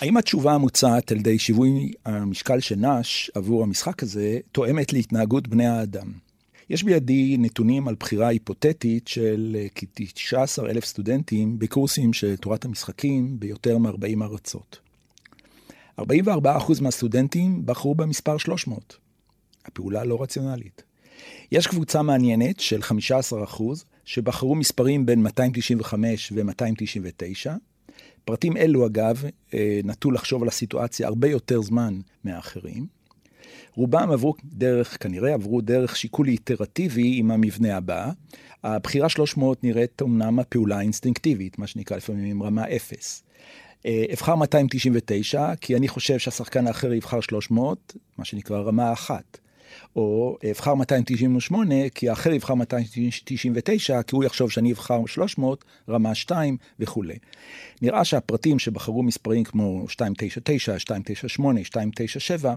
האם 0.00 0.16
התשובה 0.16 0.52
המוצעת 0.54 1.12
על 1.12 1.18
ידי 1.18 1.38
שיווי 1.38 1.92
המשקל 2.04 2.60
של 2.60 2.76
נש 2.76 3.30
עבור 3.34 3.62
המשחק 3.62 4.02
הזה 4.02 4.38
תואמת 4.52 4.92
להתנהגות 4.92 5.48
בני 5.48 5.66
האדם? 5.66 6.25
יש 6.70 6.82
בידי 6.82 7.36
נתונים 7.38 7.88
על 7.88 7.94
בחירה 8.00 8.28
היפותטית 8.28 9.08
של 9.08 9.56
אה, 9.58 9.66
כ-19 9.74 10.70
אלף 10.70 10.84
סטודנטים 10.84 11.58
בקורסים 11.58 12.12
של 12.12 12.36
תורת 12.36 12.64
המשחקים 12.64 13.40
ביותר 13.40 13.78
מ-40 13.78 14.22
ארצות. 14.22 14.78
44% 16.00 16.04
מהסטודנטים 16.80 17.66
בחרו 17.66 17.94
במספר 17.94 18.38
300. 18.38 18.96
הפעולה 19.64 20.04
לא 20.04 20.22
רציונלית. 20.22 20.82
יש 21.52 21.66
קבוצה 21.66 22.02
מעניינת 22.02 22.60
של 22.60 22.80
15% 22.80 23.62
שבחרו 24.04 24.54
מספרים 24.54 25.06
בין 25.06 25.22
295 25.22 26.32
ו-299. 26.34 27.50
פרטים 28.24 28.56
אלו, 28.56 28.86
אגב, 28.86 29.24
אה, 29.54 29.80
נטו 29.84 30.10
לחשוב 30.10 30.42
על 30.42 30.48
הסיטואציה 30.48 31.06
הרבה 31.06 31.28
יותר 31.28 31.62
זמן 31.62 32.00
מהאחרים. 32.24 32.95
רובם 33.76 34.10
עברו 34.10 34.34
דרך, 34.44 34.96
כנראה 35.00 35.34
עברו 35.34 35.60
דרך 35.60 35.96
שיקול 35.96 36.28
איטרטיבי 36.28 37.18
עם 37.18 37.30
המבנה 37.30 37.76
הבא. 37.76 38.10
הבחירה 38.64 39.08
300 39.08 39.64
נראית 39.64 40.00
אומנם 40.00 40.38
הפעולה 40.38 40.78
האינסטינקטיבית, 40.78 41.58
מה 41.58 41.66
שנקרא 41.66 41.96
לפעמים 41.96 42.42
רמה 42.42 42.64
0. 42.76 43.22
אה, 43.86 44.04
אבחר 44.12 44.34
299, 44.34 45.54
כי 45.54 45.76
אני 45.76 45.88
חושב 45.88 46.18
שהשחקן 46.18 46.66
האחר 46.66 46.92
יבחר 46.92 47.20
300, 47.20 47.96
מה 48.18 48.24
שנקרא 48.24 48.58
רמה 48.58 48.92
1. 48.92 49.38
או 49.96 50.36
אבחר 50.50 50.74
298, 50.74 51.74
כי 51.88 52.08
האחר 52.08 52.32
יבחר 52.32 52.54
299, 52.54 54.02
כי 54.02 54.16
הוא 54.16 54.24
יחשוב 54.24 54.50
שאני 54.50 54.72
אבחר 54.72 55.06
300, 55.06 55.64
רמה 55.88 56.14
2 56.14 56.56
וכולי. 56.80 57.18
נראה 57.82 58.04
שהפרטים 58.04 58.58
שבחרו 58.58 59.02
מספרים 59.02 59.44
כמו 59.44 59.78
299, 59.80 60.72
298, 60.72 61.60
297, 61.60 62.54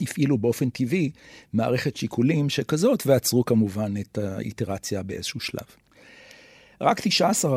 הפעילו 0.00 0.38
באופן 0.38 0.70
טבעי 0.70 1.10
מערכת 1.52 1.96
שיקולים 1.96 2.50
שכזאת, 2.50 3.02
ועצרו 3.06 3.44
כמובן 3.44 3.94
את 4.00 4.18
האיטרציה 4.18 5.02
באיזשהו 5.02 5.40
שלב. 5.40 5.66
רק 6.80 7.00
19 7.00 7.56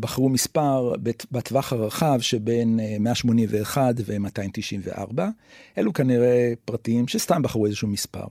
בחרו 0.00 0.28
מספר 0.28 0.92
בטווח 1.32 1.72
הרחב 1.72 2.18
שבין 2.20 2.80
181 3.00 3.82
אה, 3.82 3.90
ו-294. 4.06 5.20
אלו 5.78 5.92
כנראה 5.92 6.52
פרטים 6.64 7.08
שסתם 7.08 7.42
בחרו 7.42 7.66
איזשהו 7.66 7.88
מספר. 7.88 8.26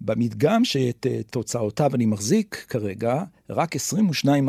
במדגם 0.00 0.64
שאת 0.64 1.06
אה, 1.10 1.20
תוצאותיו 1.30 1.94
אני 1.94 2.06
מחזיק 2.06 2.64
כרגע, 2.68 3.22
רק 3.50 3.76
22 3.76 4.48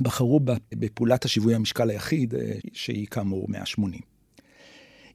בחרו 0.00 0.40
בפעולת 0.74 1.24
השיווי 1.24 1.54
המשקל 1.54 1.90
היחיד, 1.90 2.34
אה, 2.34 2.52
שהיא 2.72 3.06
כאמור 3.06 3.46
180. 3.48 4.13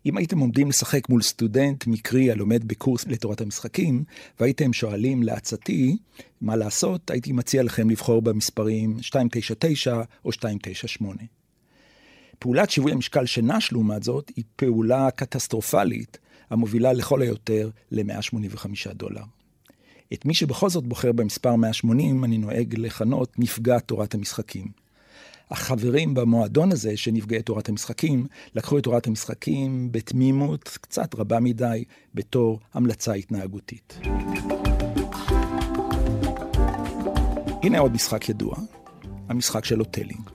אם 0.05 0.17
הייתם 0.17 0.39
עומדים 0.39 0.69
לשחק 0.69 1.09
מול 1.09 1.21
סטודנט 1.21 1.87
מקרי 1.87 2.31
הלומד 2.31 2.67
בקורס 2.67 3.07
לתורת 3.07 3.41
המשחקים, 3.41 4.03
והייתם 4.39 4.73
שואלים 4.73 5.23
לעצתי 5.23 5.97
מה 6.41 6.55
לעשות, 6.55 7.11
הייתי 7.11 7.31
מציע 7.31 7.63
לכם 7.63 7.89
לבחור 7.89 8.21
במספרים 8.21 8.95
299 8.95 10.01
או 10.25 10.29
298. 10.29 11.21
פעולת 12.39 12.69
שיווי 12.69 12.91
המשקל 12.91 13.25
של 13.25 13.41
נש, 13.41 13.71
לעומת 13.71 14.03
זאת, 14.03 14.31
היא 14.35 14.43
פעולה 14.55 15.11
קטסטרופלית, 15.11 16.17
המובילה 16.49 16.93
לכל 16.93 17.21
היותר 17.21 17.69
ל-185 17.91 18.93
דולר. 18.93 19.23
את 20.13 20.25
מי 20.25 20.33
שבכל 20.33 20.69
זאת 20.69 20.83
בוחר 20.83 21.11
במספר 21.11 21.55
180, 21.55 22.23
אני 22.23 22.37
נוהג 22.37 22.75
לכנות 22.77 23.39
נפגע 23.39 23.79
תורת 23.79 24.13
המשחקים. 24.13 24.67
החברים 25.51 26.13
במועדון 26.13 26.71
הזה, 26.71 26.97
של 26.97 27.11
נפגעי 27.11 27.41
תורת 27.41 27.69
המשחקים, 27.69 28.25
לקחו 28.55 28.77
את 28.77 28.83
תורת 28.83 29.07
המשחקים 29.07 29.91
בתמימות 29.91 30.77
קצת 30.81 31.15
רבה 31.15 31.39
מדי, 31.39 31.83
בתור 32.13 32.59
המלצה 32.73 33.13
התנהגותית. 33.13 33.99
הנה 37.63 37.79
עוד 37.79 37.91
משחק 37.93 38.29
ידוע, 38.29 38.55
המשחק 39.29 39.65
של 39.65 39.79
הוטלינג. 39.79 40.29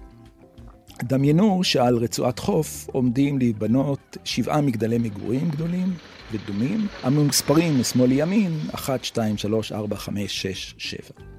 דמיינו 1.02 1.64
שעל 1.64 1.96
רצועת 1.96 2.38
חוף 2.38 2.88
עומדים 2.92 3.38
להיבנות 3.38 4.16
שבעה 4.24 4.60
מגדלי 4.60 4.98
מגורים 4.98 5.50
גדולים 5.50 5.94
ודומים, 6.32 6.86
המספרים 7.02 7.80
משמאל 7.80 8.08
לימין, 8.08 8.58
1, 8.74 9.04
2, 9.04 9.38
3, 9.38 9.72
4, 9.72 9.96
5, 9.96 10.42
6, 10.42 10.74
7. 10.78 11.33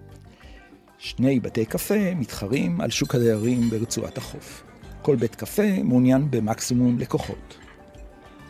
שני 1.06 1.40
בתי 1.40 1.66
קפה 1.66 2.16
מתחרים 2.16 2.82
על 2.82 2.90
שוק 2.90 3.16
הדיירים 3.16 3.70
ברצועת 3.70 4.18
החוף. 4.18 4.64
כל 5.02 5.16
בית 5.16 5.36
קפה 5.36 5.84
מעוניין 5.84 6.32
במקסימום 6.32 7.00
לקוחות. 7.00 7.58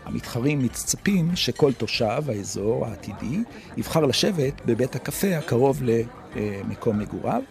המתחרים 0.05 0.59
מצפים 0.59 1.35
שכל 1.35 1.73
תושב 1.73 2.23
האזור 2.27 2.85
העתידי 2.85 3.39
יבחר 3.77 4.05
לשבת 4.05 4.61
בבית 4.65 4.95
הקפה 4.95 5.37
הקרוב 5.37 5.81
למקום 5.83 6.99
מגוריו, 6.99 7.41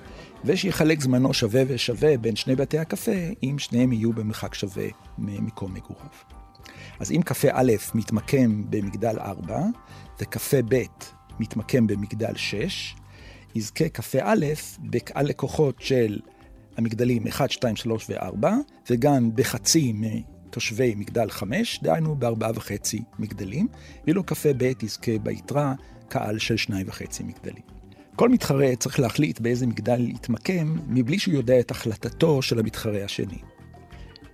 ושיחלק 0.45 1.01
זמנו 1.01 1.35
שווה 1.35 1.63
ושווה 1.69 2.17
בין 2.17 2.37
שני 2.37 2.57
בתי 2.57 2.79
הקפה, 2.79 3.13
אם 3.43 3.57
שניהם 3.59 3.93
יהיו 3.93 4.13
במרחק 4.13 4.55
שווה 4.55 4.87
ממקום 5.19 5.75
מגוריו. 5.75 6.09
אז 7.01 7.13
אם 7.13 7.21
קפה 7.25 7.49
א' 7.53 7.73
מתמקם 7.95 8.63
במגדל 8.71 9.19
4, 9.19 9.61
וקפה 10.21 10.59
ב' 10.69 10.83
מתמקם 11.41 11.87
במגדל 11.87 12.37
6, 12.37 12.95
יזכה 13.55 13.89
קפה 13.89 14.19
א' 14.23 14.47
בקהל 14.81 15.27
לקוחות 15.27 15.75
של 15.79 16.19
המגדלים 16.77 17.27
1, 17.27 17.51
2, 17.51 17.77
3 17.77 18.11
ו-4, 18.11 18.47
וגם 18.91 19.31
בחצי 19.35 19.93
מתושבי 19.95 20.95
מגדל 20.95 21.31
5, 21.31 21.81
דהיינו 21.83 22.17
בארבעה 22.17 22.51
וחצי 22.55 23.03
מגדלים, 23.19 23.69
ואילו 24.05 24.25
קפה 24.25 24.49
ב' 24.57 24.73
יזכה 24.83 25.19
ביתרה 25.23 25.75
קהל 26.09 26.39
של 26.39 26.57
שניים 26.57 26.89
וחצי 26.89 27.23
מגדלים. 27.23 27.63
כל 28.17 28.29
מתחרה 28.29 28.77
צריך 28.77 29.01
להחליט 29.01 29.41
באיזה 29.41 29.67
מגדל 29.67 30.09
יתמקם, 30.09 30.77
מבלי 30.89 31.19
שהוא 31.19 31.35
יודע 31.35 31.61
את 31.61 31.71
החלטתו 31.71 32.43
של 32.43 32.59
המתחרה 32.59 33.05
השני. 33.05 33.39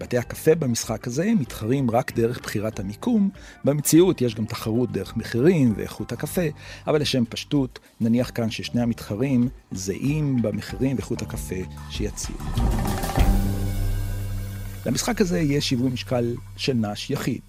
בתי 0.00 0.18
הקפה 0.18 0.54
במשחק 0.54 1.06
הזה 1.06 1.32
מתחרים 1.40 1.90
רק 1.90 2.12
דרך 2.12 2.40
בחירת 2.42 2.80
המיקום. 2.80 3.30
במציאות 3.64 4.20
יש 4.20 4.34
גם 4.34 4.46
תחרות 4.46 4.92
דרך 4.92 5.16
מחירים 5.16 5.72
ואיכות 5.76 6.12
הקפה, 6.12 6.46
אבל 6.86 7.00
לשם 7.00 7.24
פשטות, 7.24 7.78
נניח 8.00 8.30
כאן 8.34 8.50
ששני 8.50 8.82
המתחרים 8.82 9.48
זהים 9.70 10.42
במחירים 10.42 10.96
ואיכות 10.96 11.22
הקפה 11.22 11.54
שיציעו. 11.90 12.38
למשחק 14.86 15.20
הזה 15.20 15.40
יש 15.40 15.68
שיווי 15.68 15.90
משקל 15.90 16.34
של 16.56 16.72
נש 16.74 17.10
יחיד, 17.10 17.42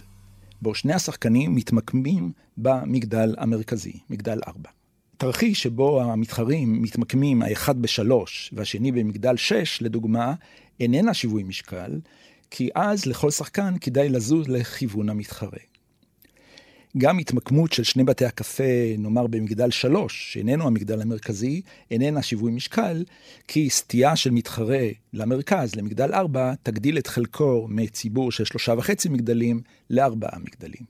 בו 0.61 0.75
שני 0.75 0.93
השחקנים 0.93 1.55
מתמקמים 1.55 2.31
במגדל 2.57 3.35
המרכזי, 3.37 3.99
מגדל 4.09 4.39
4. 4.47 4.69
תרחיש 5.17 5.63
שבו 5.63 6.01
המתחרים 6.01 6.81
מתמקמים 6.81 7.41
האחד 7.41 7.81
בשלוש 7.81 8.53
והשני 8.53 8.91
במגדל 8.91 9.37
שש, 9.37 9.81
לדוגמה, 9.81 10.33
איננה 10.79 11.13
שיווי 11.13 11.43
משקל, 11.43 11.99
כי 12.51 12.69
אז 12.75 13.05
לכל 13.05 13.31
שחקן 13.31 13.73
כדאי 13.81 14.09
לזוז 14.09 14.47
לכיוון 14.47 15.09
המתחרה. 15.09 15.59
גם 16.97 17.19
התמקמות 17.19 17.73
של 17.73 17.83
שני 17.83 18.03
בתי 18.03 18.25
הקפה, 18.25 18.63
נאמר 18.97 19.27
במגדל 19.27 19.71
שלוש, 19.71 20.33
שאיננו 20.33 20.67
המגדל 20.67 21.01
המרכזי, 21.01 21.61
איננה 21.91 22.21
שיווי 22.21 22.51
משקל, 22.51 23.03
כי 23.47 23.69
סטייה 23.69 24.15
של 24.15 24.31
מתחרה 24.31 24.87
למרכז, 25.13 25.75
למגדל 25.75 26.13
ארבע, 26.13 26.53
תגדיל 26.63 26.97
את 26.97 27.07
חלקו 27.07 27.67
מציבור 27.69 28.31
של 28.31 28.45
שלושה 28.45 28.73
וחצי 28.77 29.09
מגדלים 29.09 29.61
לארבעה 29.89 30.39
מגדלים. 30.39 30.83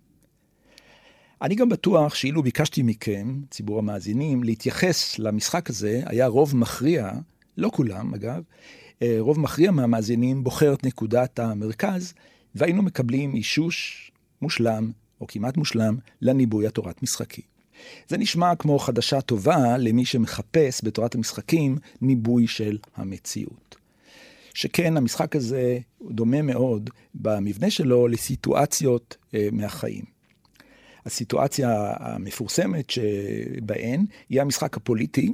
אני 1.41 1.55
גם 1.55 1.69
בטוח 1.69 2.15
שאילו 2.15 2.43
ביקשתי 2.43 2.81
מכם, 2.83 3.41
ציבור 3.49 3.79
המאזינים, 3.79 4.43
להתייחס 4.43 5.19
למשחק 5.19 5.69
הזה, 5.69 6.01
היה 6.05 6.27
רוב 6.27 6.55
מכריע, 6.55 7.11
לא 7.57 7.69
כולם 7.73 8.13
אגב, 8.13 8.43
רוב 9.19 9.39
מכריע 9.39 9.71
מהמאזינים 9.71 10.43
בוחר 10.43 10.73
את 10.73 10.85
נקודת 10.85 11.39
המרכז, 11.39 12.13
והיינו 12.55 12.81
מקבלים 12.81 13.35
אישוש 13.35 14.11
מושלם, 14.41 14.91
או 15.21 15.27
כמעט 15.27 15.57
מושלם, 15.57 15.97
לניבוי 16.21 16.67
התורת 16.67 17.03
משחקים. 17.03 17.43
זה 18.07 18.17
נשמע 18.17 18.55
כמו 18.55 18.79
חדשה 18.79 19.21
טובה 19.21 19.77
למי 19.77 20.05
שמחפש 20.05 20.81
בתורת 20.83 21.15
המשחקים 21.15 21.77
ניבוי 22.01 22.47
של 22.47 22.77
המציאות. 22.95 23.75
שכן 24.53 24.97
המשחק 24.97 25.35
הזה 25.35 25.79
דומה 26.11 26.41
מאוד 26.41 26.89
במבנה 27.15 27.69
שלו 27.69 28.07
לסיטואציות 28.07 29.17
אה, 29.33 29.47
מהחיים. 29.51 30.03
הסיטואציה 31.05 31.93
המפורסמת 31.99 32.89
שבהן 32.89 34.05
היא 34.29 34.41
המשחק 34.41 34.77
הפוליטי, 34.77 35.31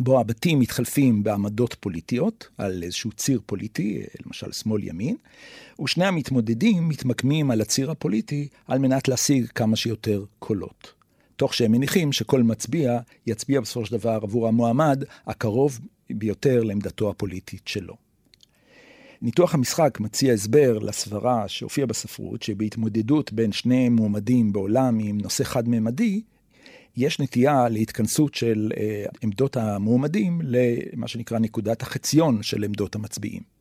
בו 0.00 0.20
הבתים 0.20 0.58
מתחלפים 0.58 1.22
בעמדות 1.22 1.76
פוליטיות 1.80 2.48
על 2.58 2.82
איזשהו 2.82 3.12
ציר 3.12 3.40
פוליטי, 3.46 4.02
למשל 4.26 4.52
שמאל-ימין, 4.52 5.16
ושני 5.82 6.04
המתמודדים 6.04 6.88
מתמקמים 6.88 7.50
על 7.50 7.60
הציר 7.60 7.90
הפוליטי 7.90 8.48
על 8.66 8.78
מנת 8.78 9.08
להשיג 9.08 9.46
כמה 9.46 9.76
שיותר 9.76 10.24
קולות. 10.38 10.92
תוך 11.36 11.54
שהם 11.54 11.72
מניחים 11.72 12.12
שכל 12.12 12.42
מצביע 12.42 12.98
יצביע 13.26 13.60
בסופו 13.60 13.86
של 13.86 13.96
דבר 13.96 14.18
עבור 14.22 14.48
המועמד 14.48 15.04
הקרוב 15.26 15.80
ביותר 16.10 16.62
לעמדתו 16.62 17.10
הפוליטית 17.10 17.68
שלו. 17.68 17.94
ניתוח 19.22 19.54
המשחק 19.54 20.00
מציע 20.00 20.32
הסבר 20.32 20.78
לסברה 20.78 21.48
שהופיעה 21.48 21.86
בספרות, 21.86 22.42
שבהתמודדות 22.42 23.32
בין 23.32 23.52
שני 23.52 23.88
מועמדים 23.88 24.52
בעולם 24.52 24.98
עם 24.98 25.18
נושא 25.18 25.44
חד-ממדי, 25.44 26.22
יש 26.96 27.20
נטייה 27.20 27.68
להתכנסות 27.68 28.34
של 28.34 28.72
אה, 28.76 29.04
עמדות 29.22 29.56
המועמדים 29.56 30.40
למה 30.44 31.08
שנקרא 31.08 31.38
נקודת 31.38 31.82
החציון 31.82 32.42
של 32.42 32.64
עמדות 32.64 32.94
המצביעים. 32.94 33.56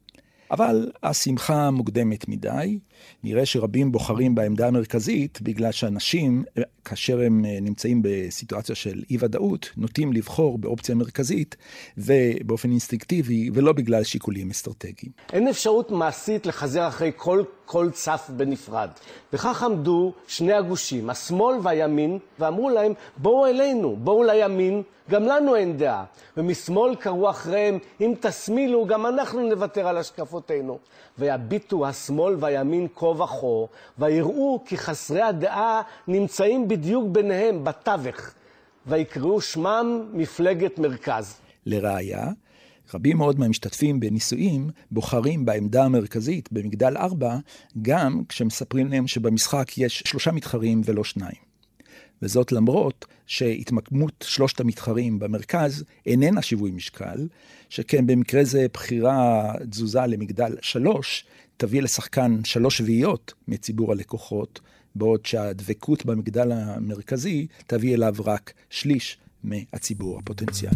אבל 0.52 0.92
השמחה 1.04 1.72
מוקדמת 1.72 2.28
מדי. 2.28 2.80
נראה 3.24 3.46
שרבים 3.46 3.92
בוחרים 3.92 4.36
בעמדה 4.36 4.68
המרכזית 4.68 5.42
בגלל 5.42 5.72
שאנשים, 5.72 6.44
כאשר 6.86 7.22
הם 7.22 7.46
אה, 7.46 7.58
נמצאים 7.62 8.02
בסיטואציה 8.04 8.76
של 8.76 9.04
אי-ודאות, 9.10 9.70
נוטים 9.78 10.14
לבחור 10.14 10.58
באופציה 10.58 10.96
מרכזית 10.96 11.56
ובאופן 11.98 12.70
אינסטינקטיבי, 12.70 13.50
ולא 13.54 13.74
בגלל 13.74 14.04
שיקולים 14.04 14.50
אסטרטגיים. 14.50 15.12
אין 15.34 15.48
אפשרות 15.48 15.92
מעשית 15.92 16.46
לחזר 16.46 16.88
אחרי 16.88 17.12
כל, 17.16 17.44
כל 17.66 17.90
צף 17.92 18.30
בנפרד. 18.38 18.90
וכך 19.34 19.64
עמדו 19.64 20.12
שני 20.28 20.54
הגושים, 20.54 21.10
השמאל 21.10 21.58
והימין, 21.64 22.20
ואמרו 22.40 22.70
להם, 22.70 22.94
בואו 23.18 23.46
אלינו, 23.46 23.96
בואו 23.96 24.24
לימין, 24.24 24.84
גם 25.10 25.24
לנו 25.24 25.56
אין 25.56 25.78
דעה. 25.78 26.04
ומשמאל 26.38 26.96
קראו 26.96 27.30
אחריהם, 27.30 27.80
אם 28.02 28.14
תשמילו, 28.20 28.86
גם 28.86 29.06
אנחנו 29.06 29.50
נוותר 29.50 29.88
על 29.88 29.98
השקפותינו. 29.98 30.80
ויביטו 31.20 31.88
השמאל 31.88 32.36
והימין 32.40 32.88
כה 32.96 33.06
וכה, 33.06 33.74
ויראו 34.00 34.62
כי 34.66 34.78
חסרי 34.78 35.22
הדעה 35.22 35.82
נמצאים 36.08 36.68
בדיוק 36.68 37.06
ביניהם, 37.08 37.64
בתווך. 37.64 38.32
ויקראו 38.88 39.42
שמם 39.42 40.06
מפלגת 40.14 40.80
מרכז. 40.80 41.38
לראיה, 41.66 42.28
רבים 42.94 43.18
מאוד 43.18 43.40
מהמשתתפים 43.40 44.00
בניסויים 44.00 44.70
בוחרים 44.92 45.46
בעמדה 45.46 45.86
המרכזית 45.86 46.52
במגדל 46.52 46.98
ארבע, 46.98 47.38
גם 47.82 48.24
כשמספרים 48.30 48.88
להם 48.88 49.08
שבמשחק 49.08 49.78
יש 49.78 50.04
שלושה 50.06 50.32
מתחרים 50.32 50.82
ולא 50.86 51.04
שניים. 51.04 51.46
וזאת 52.22 52.52
למרות 52.52 53.06
שהתמקמות 53.26 54.26
שלושת 54.28 54.60
המתחרים 54.60 55.20
במרכז 55.20 55.84
איננה 56.06 56.42
שיווי 56.42 56.72
משקל, 56.72 57.28
שכן 57.70 58.08
במקרה 58.08 58.44
זה 58.44 58.66
בחירה 58.74 59.52
תזוזה 59.70 60.06
למגדל 60.08 60.56
שלוש 60.62 61.26
תביא 61.58 61.82
לשחקן 61.82 62.44
שלוש 62.44 62.78
שביעיות 62.78 63.34
מציבור 63.48 63.92
הלקוחות, 63.92 64.60
בעוד 64.96 65.26
שהדבקות 65.26 66.06
במגדל 66.06 66.52
המרכזי 66.52 67.48
תביא 67.68 67.96
אליו 67.96 68.16
רק 68.26 68.54
שליש 68.70 69.18
מהציבור 69.44 70.20
הפוטנציאלי. 70.20 70.76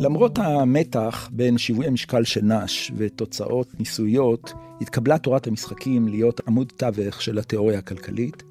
למרות 0.00 0.38
המתח 0.38 1.28
בין 1.32 1.58
שיווי 1.58 1.86
המשקל 1.86 2.24
של 2.24 2.44
נש 2.44 2.92
ותוצאות 2.96 3.68
ניסויות, 3.78 4.52
התקבלה 4.80 5.18
תורת 5.18 5.46
המשחקים 5.46 6.08
להיות 6.08 6.40
עמוד 6.48 6.72
תווך 6.76 7.22
של 7.22 7.38
התיאוריה 7.38 7.78
הכלכלית, 7.78 8.42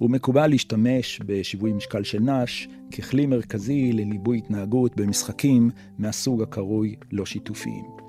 ומקובל 0.00 0.46
להשתמש 0.46 1.20
בשיווי 1.26 1.72
משקל 1.72 2.02
של 2.02 2.20
נש 2.20 2.68
ככלי 2.98 3.26
מרכזי 3.26 3.92
לליבוי 3.92 4.38
התנהגות 4.38 4.96
במשחקים 4.96 5.70
מהסוג 5.98 6.42
הקרוי 6.42 6.96
לא 7.12 7.26
שיתופיים. 7.26 7.99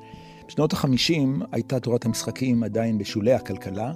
בשנות 0.51 0.73
ה-50 0.73 1.45
הייתה 1.51 1.79
תורת 1.79 2.05
המשחקים 2.05 2.63
עדיין 2.63 2.97
בשולי 2.97 3.33
הכלכלה. 3.33 3.93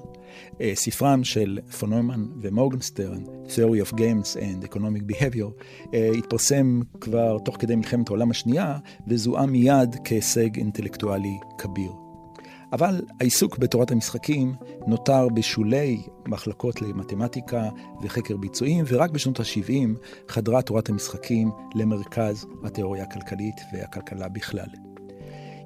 אה, 0.61 0.71
ספרם 0.75 1.23
של 1.23 1.59
פונומן 1.79 2.25
ומורגנסטרן, 2.41 3.23
Theory 3.23 3.89
of 3.89 3.93
Games 3.93 4.37
and 4.37 4.67
Economic 4.69 5.11
Behavior, 5.11 5.63
אה, 5.93 6.09
התפרסם 6.17 6.81
כבר 7.01 7.37
תוך 7.39 7.57
כדי 7.59 7.75
מלחמת 7.75 8.09
העולם 8.09 8.31
השנייה, 8.31 8.77
וזוהה 9.07 9.45
מיד 9.45 9.95
כהישג 10.03 10.57
אינטלקטואלי 10.57 11.39
כביר. 11.57 11.91
אבל 12.73 13.01
העיסוק 13.19 13.57
בתורת 13.57 13.91
המשחקים 13.91 14.53
נותר 14.87 15.27
בשולי 15.29 16.01
מחלקות 16.27 16.81
למתמטיקה 16.81 17.69
וחקר 18.03 18.37
ביצועים, 18.37 18.85
ורק 18.87 19.11
בשנות 19.11 19.39
ה-70 19.39 19.89
חדרה 20.29 20.61
תורת 20.61 20.89
המשחקים 20.89 21.51
למרכז 21.75 22.45
התיאוריה 22.63 23.03
הכלכלית 23.03 23.55
והכלכלה 23.73 24.29
בכלל. 24.29 24.94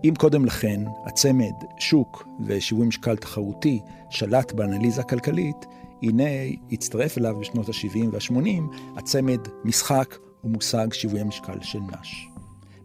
אם 0.04 0.14
קודם 0.18 0.46
לכן 0.46 0.82
הצמד 1.06 1.54
שוק 1.78 2.28
ושיווי 2.46 2.88
משקל 2.88 3.16
תחרותי 3.16 3.80
שלט 4.10 4.52
באנליזה 4.52 5.02
הכלכלית, 5.02 5.66
הנה 6.04 6.24
הצטרף 6.72 7.18
אליו 7.18 7.36
בשנות 7.40 7.70
ה-70 7.70 8.06
וה-80 8.12 8.76
הצמד 8.98 9.40
משחק 9.64 10.16
ומושג 10.44 10.94
שיווי 10.94 11.20
המשקל 11.20 11.62
של 11.62 11.80
נש. 11.80 12.28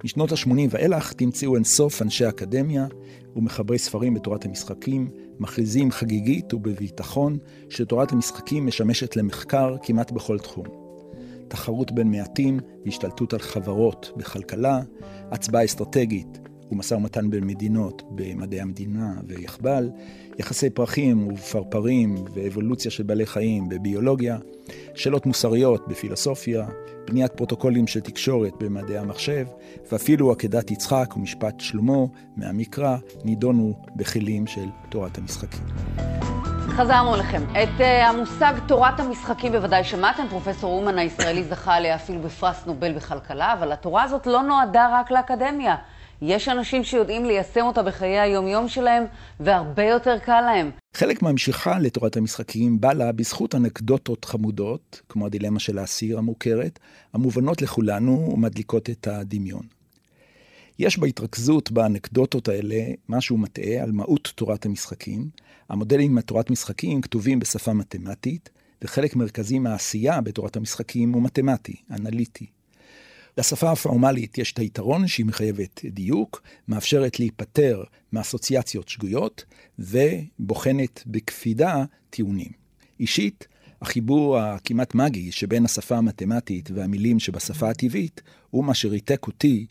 משנות 0.05 0.33
ה-80 0.33 0.51
ואילך 0.71 1.13
תמצאו 1.13 1.55
אינסוף 1.55 2.03
אנשי 2.03 2.29
אקדמיה 2.29 2.87
ומחברי 3.37 3.79
ספרים 3.79 4.15
בתורת 4.15 4.45
המשחקים, 4.45 5.11
מכריזים 5.39 5.91
חגיגית 5.91 6.55
ובביטחון 6.55 7.39
שתורת 7.69 8.13
המשחקים 8.13 8.67
משמשת 8.67 9.17
למחקר 9.17 9.77
כמעט 9.83 10.11
בכל 10.11 10.39
תחום. 10.39 10.67
תחרות 11.49 11.93
בין 11.93 12.11
מעטים 12.11 12.61
והשתלטות 12.85 13.33
על 13.33 13.39
חברות 13.39 14.13
בכלכלה, 14.17 14.81
הצבעה 15.31 15.65
אסטרטגית 15.65 16.39
ומשא 16.73 16.95
ומתן 16.95 17.31
בין 17.31 17.47
מדינות 17.47 18.03
במדעי 18.11 18.61
המדינה 18.61 19.13
ויחב"ל, 19.27 19.91
יחסי 20.39 20.71
פרחים 20.71 21.29
ופרפרים 21.33 22.15
ואבולוציה 22.35 22.91
של 22.91 23.03
בעלי 23.03 23.27
חיים 23.27 23.69
בביולוגיה, 23.69 24.39
שאלות 24.95 25.27
מוסריות 25.27 25.89
בפילוסופיה, 25.89 26.67
בניית 27.07 27.33
פרוטוקולים 27.33 27.87
של 27.87 28.01
תקשורת 28.01 28.53
במדעי 28.61 28.99
המחשב, 28.99 29.47
ואפילו 29.93 30.33
עקדת 30.33 30.71
יצחק 30.71 31.17
ומשפט 31.17 31.61
שלמה 31.61 32.05
מהמקרא 32.37 32.97
נידונו 33.25 33.75
בכלים 33.97 34.47
של 34.47 34.67
תורת 34.89 35.19
המשחקים. 35.19 35.65
חזרנו 36.77 37.15
אליכם. 37.15 37.43
את 37.51 37.81
uh, 37.81 37.83
המושג 37.83 38.55
תורת 38.67 39.01
המשחקים 39.01 39.53
בוודאי 39.53 39.85
שמעתם, 39.85 40.29
פרופסור 40.29 40.81
אומן 40.81 40.99
הישראלי 40.99 41.45
זכה 41.45 41.75
עליה 41.75 41.95
אפילו 41.95 42.23
בפרס 42.23 42.67
נובל 42.67 42.93
בכלכלה, 42.93 43.53
אבל 43.53 43.73
התורה 43.73 44.03
הזאת 44.03 44.27
לא 44.27 44.43
נועדה 44.43 44.89
רק 44.93 45.11
לאקדמיה. 45.11 45.77
יש 46.23 46.49
אנשים 46.49 46.85
שיודעים 46.85 47.25
ליישם 47.25 47.61
אותה 47.61 47.83
בחיי 47.83 48.19
היומיום 48.19 48.69
שלהם, 48.69 49.05
והרבה 49.41 49.85
יותר 49.85 50.19
קל 50.19 50.41
להם. 50.41 50.71
חלק 50.95 51.23
מהמשיכה 51.23 51.79
לתורת 51.79 52.17
המשחקים 52.17 52.81
בא 52.81 52.93
לה 52.93 53.13
בזכות 53.13 53.55
אנקדוטות 53.55 54.25
חמודות, 54.25 55.03
כמו 55.09 55.27
הדילמה 55.27 55.61
של 55.61 55.79
האסיר 55.79 56.19
המוכרת, 56.19 56.79
המובנות 57.13 57.63
לכולנו 57.63 58.31
ומדליקות 58.33 58.91
את 58.91 59.07
הדמיון. 59.07 59.63
יש 60.79 60.99
בהתרכזות 60.99 61.71
באנקדוטות 61.71 62.49
האלה 62.49 62.85
משהו 63.09 63.39
מטעה 63.39 63.83
על 63.83 63.93
מהות 63.93 64.33
תורת 64.35 64.67
המשחקים. 64.67 65.29
המודלים 65.69 66.19
לתורת 66.19 66.51
משחקים 66.51 67.01
כתובים 67.01 67.39
בשפה 67.39 67.73
מתמטית, 67.73 68.51
וחלק 68.83 69.17
מרכזי 69.17 69.59
מהעשייה 69.59 70.21
בתורת 70.21 70.57
המשחקים 70.57 71.13
הוא 71.13 71.23
מתמטי, 71.23 71.77
אנליטי. 71.91 72.47
לשפה 73.39 73.73
הפורמלית 73.73 74.39
יש 74.39 74.53
את 74.53 74.59
היתרון 74.59 75.09
שהיא 75.09 75.27
מחייבת 75.27 75.85
דיוק, 75.85 76.43
מאפשרת 76.69 77.21
להיפטר 77.21 77.83
מאסוציאציות 78.13 78.89
שגויות, 78.89 79.45
ובוחנת 79.79 81.03
בקפידה 81.07 81.85
טיעונים. 82.11 82.51
אישית, 83.01 83.47
החיבור 83.83 84.39
הכמעט 84.39 84.95
מגי 84.95 85.33
שבין 85.33 85.65
השפה 85.65 85.97
המתמטית 85.97 86.71
והמילים 86.71 87.21
שבשפה 87.21 87.71
הטבעית, 87.71 88.23
הוא 88.51 88.65
מה 88.65 88.75
שריתק 88.75 89.27
אותי 89.27 89.67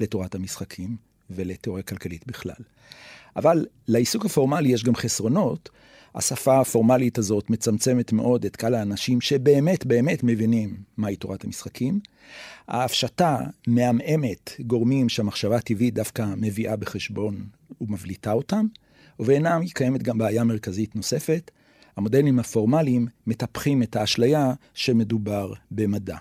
לתורת 0.00 0.34
המשחקים 0.34 0.96
ולתיאוריה 1.30 1.82
כלכלית 1.82 2.26
בכלל. 2.26 2.64
אבל 3.36 3.66
לעיסוק 3.88 4.24
הפורמלי 4.24 4.68
יש 4.68 4.84
גם 4.84 4.94
חסרונות. 4.94 5.70
השפה 6.14 6.60
הפורמלית 6.60 7.18
הזאת 7.18 7.50
מצמצמת 7.50 8.12
מאוד 8.12 8.44
את 8.44 8.56
קהל 8.56 8.74
האנשים 8.74 9.20
שבאמת 9.20 9.86
באמת 9.86 10.22
מבינים 10.22 10.76
מהי 10.96 11.16
תורת 11.16 11.44
המשחקים. 11.44 12.00
ההפשטה 12.68 13.38
מעמעמת 13.66 14.50
גורמים 14.60 15.08
שהמחשבה 15.08 15.56
הטבעית 15.56 15.94
דווקא 15.94 16.26
מביאה 16.36 16.76
בחשבון 16.76 17.46
ומבליטה 17.80 18.32
אותם, 18.32 18.66
ובעינם 19.20 19.60
היא 19.60 19.70
קיימת 19.74 20.02
גם 20.02 20.18
בעיה 20.18 20.44
מרכזית 20.44 20.96
נוספת. 20.96 21.50
המודלים 21.96 22.38
הפורמליים 22.38 23.06
מטפחים 23.26 23.82
את 23.82 23.96
האשליה 23.96 24.54
שמדובר 24.74 25.52
במדע. 25.70 26.16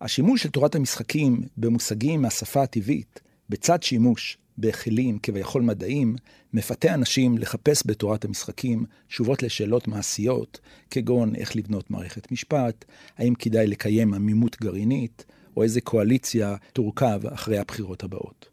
השימוש 0.00 0.42
של 0.42 0.50
תורת 0.50 0.74
המשחקים 0.74 1.42
במושגים 1.56 2.22
מהשפה 2.22 2.62
הטבעית, 2.62 3.20
בצד 3.48 3.82
שימוש 3.82 4.38
בכלים 4.58 5.18
כביכול 5.18 5.62
מדעיים, 5.62 6.16
מפתה 6.52 6.94
אנשים 6.94 7.38
לחפש 7.38 7.82
בתורת 7.86 8.24
המשחקים 8.24 8.84
תשובות 9.08 9.42
לשאלות 9.42 9.88
מעשיות, 9.88 10.60
כגון 10.90 11.34
איך 11.34 11.56
לבנות 11.56 11.90
מערכת 11.90 12.32
משפט, 12.32 12.84
האם 13.18 13.34
כדאי 13.34 13.66
לקיים 13.66 14.14
עמימות 14.14 14.56
גרעינית, 14.60 15.24
או 15.56 15.62
איזה 15.62 15.80
קואליציה 15.80 16.56
תורכב 16.72 17.20
אחרי 17.26 17.58
הבחירות 17.58 18.04
הבאות. 18.04 18.48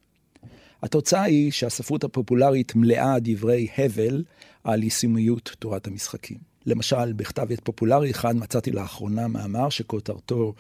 התוצאה 0.84 1.24
היא 1.24 1.52
שהספרות 1.52 2.04
הפופולרית 2.04 2.76
מלאה 2.76 3.16
דברי 3.22 3.68
הבל 3.78 4.24
על 4.64 4.84
יישומיות 4.84 5.56
תורת 5.60 5.88
המשחקים. 5.88 6.38
למשל, 6.66 7.14
בכתב 7.14 7.52
עת 7.52 7.60
פופולרי 7.64 8.12
אחד 8.12 8.36
מצאתי 8.36 8.72
לאחרונה 8.72 9.28
מאמר 9.28 9.70
שכותרתו 9.70 10.54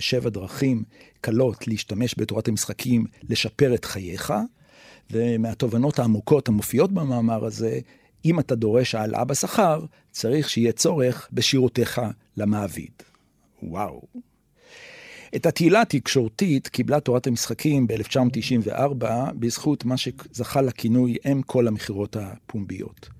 שבע 0.00 0.30
דרכים 0.30 0.84
קלות 1.20 1.68
להשתמש 1.68 2.14
בתורת 2.18 2.48
המשחקים 2.48 3.04
לשפר 3.28 3.74
את 3.74 3.84
חייך, 3.84 4.32
ומהתובנות 5.10 5.98
העמוקות 5.98 6.48
המופיעות 6.48 6.92
במאמר 6.92 7.44
הזה, 7.44 7.80
אם 8.24 8.40
אתה 8.40 8.54
דורש 8.54 8.94
העלאה 8.94 9.24
בשכר, 9.24 9.84
צריך 10.10 10.50
שיהיה 10.50 10.72
צורך 10.72 11.28
בשירותיך 11.32 12.00
למעביד. 12.36 12.92
וואו. 13.62 14.02
את 15.36 15.46
התהילה 15.46 15.80
התקשורתית 15.80 16.68
קיבלה 16.68 17.00
תורת 17.00 17.26
המשחקים 17.26 17.86
ב-1994 17.86 19.04
בזכות 19.38 19.84
מה 19.84 19.96
שזכה 19.96 20.62
לכינוי 20.62 21.16
אם 21.32 21.42
כל 21.42 21.68
המכירות 21.68 22.16
הפומביות. 22.16 23.15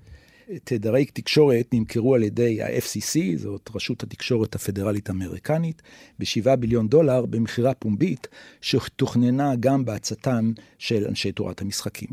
תדרי 0.63 1.05
תקשורת 1.05 1.73
נמכרו 1.73 2.15
על 2.15 2.23
ידי 2.23 2.61
ה-FCC, 2.61 3.37
זאת 3.37 3.69
רשות 3.75 4.03
התקשורת 4.03 4.55
הפדרלית 4.55 5.09
האמריקנית, 5.09 5.81
ב-7 6.19 6.55
ביליון 6.55 6.87
דולר 6.87 7.25
במכירה 7.25 7.73
פומבית, 7.73 8.27
שתוכננה 8.61 9.55
גם 9.55 9.85
בעצתם 9.85 10.51
של 10.77 11.05
אנשי 11.07 11.31
תורת 11.31 11.61
המשחקים. 11.61 12.09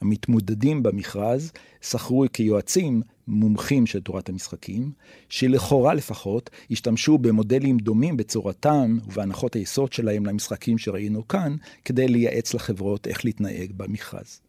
המתמודדים 0.00 0.82
במכרז 0.82 1.52
שכרו 1.80 2.24
כיועצים 2.32 3.02
מומחים 3.28 3.86
של 3.86 4.00
תורת 4.00 4.28
המשחקים, 4.28 4.92
שלכאורה 5.28 5.94
לפחות 5.94 6.50
השתמשו 6.70 7.18
במודלים 7.18 7.78
דומים 7.78 8.16
בצורתם 8.16 8.98
ובהנחות 9.06 9.54
היסוד 9.54 9.92
שלהם 9.92 10.26
למשחקים 10.26 10.78
שראינו 10.78 11.28
כאן, 11.28 11.56
כדי 11.84 12.08
לייעץ 12.08 12.54
לחברות 12.54 13.06
איך 13.06 13.24
להתנהג 13.24 13.72
במכרז. 13.76 14.45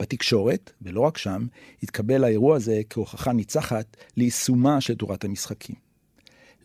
בתקשורת, 0.00 0.72
ולא 0.82 1.00
רק 1.00 1.18
שם, 1.18 1.46
התקבל 1.82 2.24
האירוע 2.24 2.56
הזה 2.56 2.80
כהוכחה 2.90 3.32
ניצחת 3.32 3.96
ליישומה 4.16 4.80
של 4.80 4.94
תורת 4.94 5.24
המשחקים. 5.24 5.76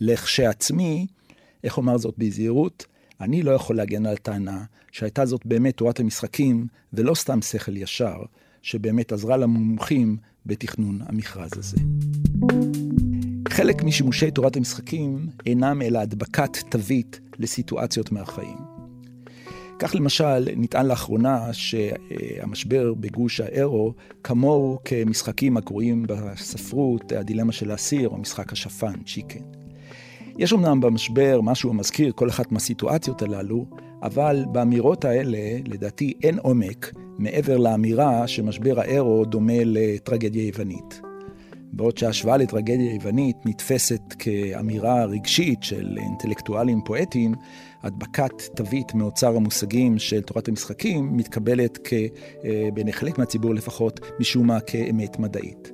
לכשעצמי, 0.01 1.07
איך 1.63 1.77
אומר 1.77 1.97
זאת 1.97 2.15
בזהירות, 2.17 2.85
אני 3.21 3.43
לא 3.43 3.51
יכול 3.51 3.75
להגן 3.75 4.05
על 4.05 4.17
טענה 4.17 4.63
שהייתה 4.91 5.25
זאת 5.25 5.45
באמת 5.45 5.77
תורת 5.77 5.99
המשחקים, 5.99 6.67
ולא 6.93 7.15
סתם 7.15 7.41
שכל 7.41 7.77
ישר, 7.77 8.17
שבאמת 8.61 9.11
עזרה 9.11 9.37
למומחים 9.37 10.17
בתכנון 10.45 10.99
המכרז 11.05 11.51
הזה. 11.55 11.77
חלק 13.49 13.83
משימושי 13.83 14.31
תורת 14.31 14.55
המשחקים 14.55 15.27
אינם 15.45 15.81
אלא 15.81 15.99
הדבקת 15.99 16.57
תווית 16.69 17.19
לסיטואציות 17.39 18.11
מהחיים. 18.11 18.78
כך 19.79 19.95
למשל, 19.95 20.47
נטען 20.57 20.85
לאחרונה 20.85 21.53
שהמשבר 21.53 22.93
בגוש 22.93 23.39
האירו 23.39 23.93
כמוהו 24.23 24.79
כמשחקים 24.85 25.57
הקרויים 25.57 26.05
בספרות, 26.07 27.11
הדילמה 27.11 27.51
של 27.51 27.71
האסיר 27.71 28.09
או 28.09 28.17
משחק 28.17 28.53
השפן, 28.53 28.93
צ'יקן. 29.05 29.39
יש 30.37 30.53
אמנם 30.53 30.81
במשבר 30.81 31.41
משהו 31.41 31.69
המזכיר 31.69 32.11
כל 32.15 32.29
אחת 32.29 32.51
מהסיטואציות 32.51 33.21
הללו, 33.21 33.65
אבל 34.01 34.45
באמירות 34.51 35.05
האלה, 35.05 35.37
לדעתי, 35.65 36.13
אין 36.23 36.39
עומק 36.39 36.91
מעבר 37.17 37.57
לאמירה 37.57 38.27
שמשבר 38.27 38.79
האירו 38.79 39.25
דומה 39.25 39.63
לטרגדיה 39.65 40.47
יוונית. 40.47 41.01
בעוד 41.73 41.97
שההשוואה 41.97 42.37
לטרגדיה 42.37 42.93
יוונית 42.93 43.35
נתפסת 43.45 44.01
כאמירה 44.19 45.05
רגשית 45.05 45.63
של 45.63 45.97
אינטלקטואלים 46.01 46.81
פואטיים, 46.85 47.33
הדבקת 47.83 48.41
תווית 48.55 48.93
מאוצר 48.93 49.35
המושגים 49.35 49.99
של 49.99 50.21
תורת 50.21 50.47
המשחקים 50.47 51.17
מתקבלת 51.17 51.79
אה, 51.93 52.69
בעיני 52.73 52.93
חלק 52.93 53.17
מהציבור 53.17 53.55
לפחות, 53.55 53.99
משום 54.19 54.47
מה 54.47 54.59
כאמת 54.59 55.19
מדעית. 55.19 55.71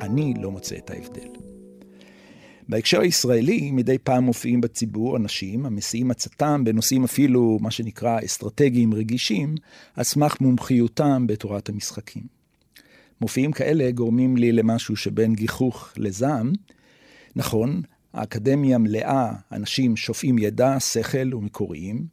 אני 0.00 0.34
לא 0.40 0.50
מוצא 0.50 0.76
את 0.76 0.90
ההבדל. 0.90 1.28
בהקשר 2.68 3.00
הישראלי, 3.00 3.70
מדי 3.70 3.98
פעם 3.98 4.24
מופיעים 4.24 4.60
בציבור 4.60 5.16
אנשים 5.16 5.66
המסיעים 5.66 6.10
עצתם 6.10 6.64
בנושאים 6.64 7.04
אפילו, 7.04 7.58
מה 7.60 7.70
שנקרא, 7.70 8.18
אסטרטגיים 8.24 8.94
רגישים, 8.94 9.54
על 9.94 10.04
סמך 10.04 10.40
מומחיותם 10.40 11.26
בתורת 11.26 11.68
המשחקים. 11.68 12.22
מופיעים 13.20 13.52
כאלה 13.52 13.90
גורמים 13.90 14.36
לי 14.36 14.52
למשהו 14.52 14.96
שבין 14.96 15.34
גיחוך 15.34 15.92
לזעם. 15.96 16.52
נכון, 17.36 17.82
האקדמיה 18.16 18.78
מלאה 18.78 19.32
אנשים 19.52 19.96
שופעים 19.96 20.38
ידע, 20.38 20.80
שכל 20.80 21.34
ומקוריים. 21.34 22.06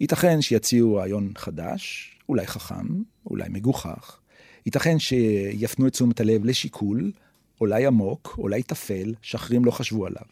ייתכן 0.00 0.42
שיציעו 0.42 0.94
רעיון 0.94 1.32
חדש, 1.36 2.10
אולי 2.28 2.46
חכם, 2.46 2.86
אולי 3.26 3.48
מגוחך. 3.48 4.18
ייתכן 4.66 4.98
שיפנו 4.98 5.86
את 5.86 5.92
תשומת 5.92 6.20
הלב 6.20 6.44
לשיקול, 6.44 7.12
אולי 7.60 7.86
עמוק, 7.86 8.34
אולי 8.38 8.62
טפל, 8.62 9.14
שאחרים 9.22 9.64
לא 9.64 9.70
חשבו 9.70 10.06
עליו. 10.06 10.22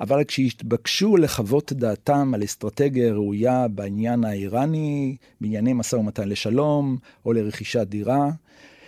אבל 0.00 0.24
כשיתבקשו 0.24 1.16
לחוות 1.16 1.72
דעתם 1.72 2.34
על 2.34 2.44
אסטרטגיה 2.44 3.12
ראויה 3.12 3.68
בעניין 3.68 4.24
האיראני, 4.24 5.16
בענייני 5.40 5.72
משא 5.72 5.96
ומתן 5.96 6.28
לשלום, 6.28 6.96
או 7.26 7.32
לרכישת 7.32 7.86
דירה, 7.86 8.30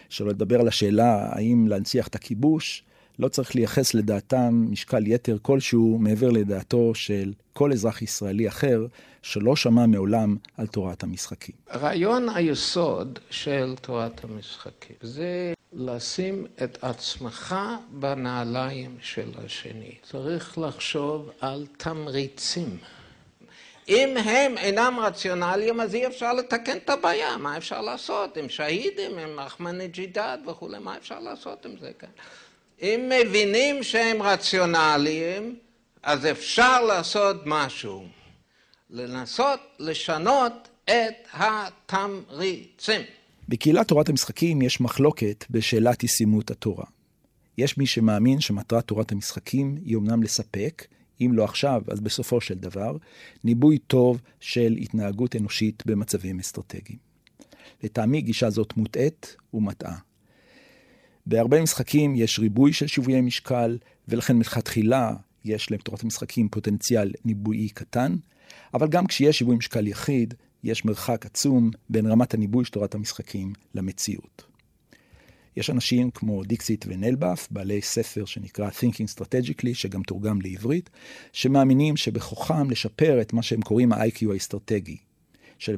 שלא 0.08 0.28
לדבר 0.28 0.60
על 0.60 0.68
השאלה 0.68 1.28
האם 1.32 1.66
להנציח 1.68 2.08
את 2.08 2.14
הכיבוש, 2.14 2.84
לא 3.18 3.29
צריך 3.29 3.55
לייחס 3.55 3.94
לדעתם 3.94 4.66
משקל 4.70 5.07
יתר 5.07 5.37
כלשהו 5.42 5.98
מעבר 6.00 6.31
לדעתו 6.31 6.94
של 6.94 7.33
כל 7.53 7.72
אזרח 7.72 8.03
ישראלי 8.03 8.48
אחר 8.48 8.87
שלא 9.22 9.57
שמע 9.57 9.87
מעולם 9.87 10.37
על 10.57 10.66
תורת 10.66 11.03
המשחקים. 11.03 11.55
רעיון 11.74 12.29
היסוד 12.29 13.18
של 13.31 13.74
תורת 13.81 14.24
המשחקים 14.24 14.96
זה 15.00 15.53
לשים 15.72 16.46
את 16.64 16.85
עצמך 16.85 17.57
בנעליים 17.90 18.96
של 19.00 19.31
השני. 19.44 19.94
צריך 20.03 20.59
לחשוב 20.59 21.31
על 21.40 21.66
תמריצים. 21.77 22.79
אם 23.88 24.16
הם 24.16 24.59
אינם 24.59 24.96
רציונליים, 25.03 25.81
אז 25.81 25.94
אי 25.94 26.07
אפשר 26.07 26.33
לתקן 26.33 26.77
את 26.77 26.90
הבעיה. 26.90 27.37
מה 27.37 27.57
אפשר 27.57 27.81
לעשות 27.81 28.37
עם 28.37 28.48
שהידים, 28.48 29.18
עם 29.18 29.38
אחמדינג'ידד 29.38 30.38
וכולי, 30.50 30.79
מה 30.79 30.96
אפשר 30.96 31.20
לעשות 31.20 31.66
עם 31.66 31.72
זה 31.81 31.90
כאן? 31.98 32.09
אם 32.82 33.10
מבינים 33.20 33.82
שהם 33.82 34.22
רציונליים, 34.22 35.56
אז 36.02 36.26
אפשר 36.26 36.84
לעשות 36.84 37.37
משהו. 37.46 38.06
לנסות 38.90 39.60
לשנות 39.78 40.68
את 40.84 41.14
התמריצים. 41.32 43.00
בקהילת 43.48 43.88
תורת 43.88 44.08
המשחקים 44.08 44.62
יש 44.62 44.80
מחלוקת 44.80 45.44
בשאלת 45.50 46.04
ישימות 46.04 46.50
התורה. 46.50 46.84
יש 47.58 47.78
מי 47.78 47.87
שמאמין 47.87 48.40
שמטרת 48.40 48.84
תורת 48.84 49.12
המשחקים 49.12 49.76
היא 49.84 49.96
אמנם 49.96 50.22
לספק, 50.22 50.87
אם 51.20 51.30
לא 51.34 51.44
עכשיו, 51.44 51.82
אז 51.88 52.00
בסופו 52.00 52.40
של 52.40 52.54
דבר, 52.54 52.96
ניבוי 53.44 53.78
טוב 53.78 54.20
של 54.40 54.76
התנהגות 54.80 55.37
אנושית 55.37 55.82
במצבים 55.87 56.38
אסטרטגיים. 56.38 56.98
לטעמי 57.82 58.20
גישה 58.20 58.50
זאת 58.50 58.76
מוטעית 58.76 59.37
ומטעה. 59.54 59.98
בהרבה 61.26 61.62
משחקים 61.62 62.14
יש 62.16 62.38
ריבוי 62.38 62.72
של 62.72 62.87
שיוויי 62.87 63.20
משקל, 63.20 63.78
ולכן 64.08 64.37
מלכתחילה 64.37 65.12
יש 65.44 65.70
לתורת 65.70 66.02
המשחקים 66.02 66.48
פוטנציאל 66.48 67.12
ניבואי 67.24 67.68
קטן, 67.68 68.16
אבל 68.74 68.88
גם 68.88 69.06
כשיש 69.06 69.38
שיווי 69.38 69.56
משקל 69.56 69.87
יחיד, 69.87 70.34
יש 70.64 70.84
מרחק 70.84 71.26
עצום 71.26 71.70
בין 71.90 72.06
רמת 72.06 72.34
הניבוי 72.34 72.64
של 72.64 72.72
תורת 72.72 72.94
המשחקים 72.94 73.52
למציאות. 73.74 74.44
יש 75.56 75.70
אנשים 75.70 76.10
כמו 76.10 76.44
דיקסיט 76.44 76.84
ונלבף, 76.88 77.48
בעלי 77.50 77.82
ספר 77.82 78.24
שנקרא 78.24 78.68
Thinking 78.70 79.18
Strategically, 79.18 79.74
שגם 79.74 80.02
תורגם 80.02 80.40
לעברית, 80.40 80.90
שמאמינים 81.32 81.96
שבכוחם 81.96 82.70
לשפר 82.70 83.20
את 83.20 83.32
מה 83.32 83.42
שהם 83.42 83.62
קוראים 83.62 83.92
ה-IQ 83.92 84.32
האסטרטגי 84.32 84.96
של 85.58 85.76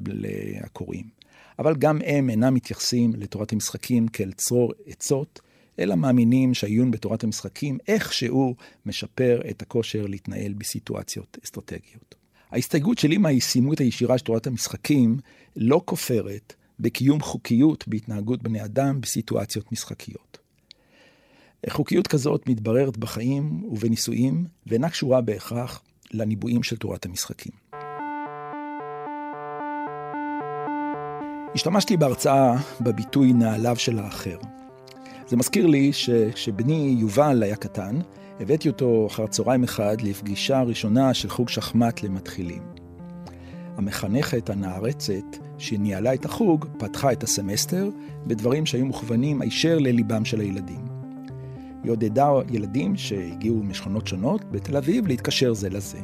הקוראים. 0.61 1.15
אבל 1.59 1.77
גם 1.77 1.99
הם 2.05 2.31
אינם 2.31 2.55
מתייחסים 2.55 3.12
לתורת 3.16 3.53
המשחקים 3.53 4.09
כאל 4.09 4.33
צרור 4.33 4.73
עצות, 4.87 5.40
אלא 5.79 5.95
מאמינים 5.95 6.55
שהעיון 6.55 6.90
בתורת 6.90 7.25
המשחקים 7.25 7.79
איכשהו 7.88 8.55
משפר 8.87 9.40
את 9.51 9.62
הכושר 9.62 10.07
להתנהל 10.07 10.53
בסיטואציות 10.53 11.38
אסטרטגיות. 11.45 12.14
ההסתייגות 12.51 12.99
שלי 12.99 13.19
מהישימות 13.19 13.79
הישירה 13.79 14.19
של 14.19 14.25
תורת 14.25 14.47
המשחקים 14.47 15.19
לא 15.57 15.83
כופרת 15.85 16.55
בקיום 16.81 17.21
חוקיות 17.21 17.88
בהתנהגות 17.88 18.42
בני 18.42 18.64
אדם 18.64 19.01
בסיטואציות 19.01 19.73
משחקיות. 19.73 20.38
חוקיות 21.71 22.07
כזאת 22.07 22.49
מתבררת 22.49 22.97
בחיים 22.97 23.64
ובנישואים 23.64 24.45
ואינה 24.66 24.90
קשורה 24.90 25.21
בהכרח 25.21 25.83
לניבואים 26.12 26.62
של 26.62 26.77
תורת 26.77 27.07
המשחקים. 27.07 27.53
השתמשתי 31.57 31.97
בהרצאה 31.97 32.57
בביטוי 32.81 33.33
נעליו 33.33 33.77
של 33.77 33.99
האחר. 33.99 34.37
זה 35.29 35.37
מזכיר 35.37 35.66
לי 35.66 35.92
שכשבני 35.92 36.97
יובל 36.99 37.42
היה 37.42 37.57
קטן, 37.57 37.99
הבאתי 38.40 38.69
אותו 38.69 39.07
אחר 39.07 39.27
צהריים 39.27 39.64
אחד 39.64 40.01
לפגישה 40.01 40.62
ראשונה 40.62 41.14
של 41.14 41.29
חוג 41.29 41.49
שחמט 41.49 42.03
למתחילים. 42.03 42.62
המחנכת 43.77 44.51
הנערצת 44.51 45.37
שניהלה 45.59 46.14
את 46.14 46.25
החוג 46.25 46.66
פתחה 46.79 47.12
את 47.12 47.23
הסמסטר 47.23 47.90
בדברים 48.27 48.66
שהיו 48.66 48.87
מוכוונים 48.87 49.42
הישר 49.42 49.79
לליבם 49.79 50.25
של 50.25 50.40
הילדים. 50.40 50.85
היא 51.83 51.92
עודדה 51.92 52.31
ילדים 52.51 52.97
שהגיעו 52.97 53.62
משכונות 53.62 54.07
שונות 54.07 54.45
בתל 54.51 54.77
אביב 54.77 55.07
להתקשר 55.07 55.55
זה 55.55 55.69
לזה, 55.69 55.99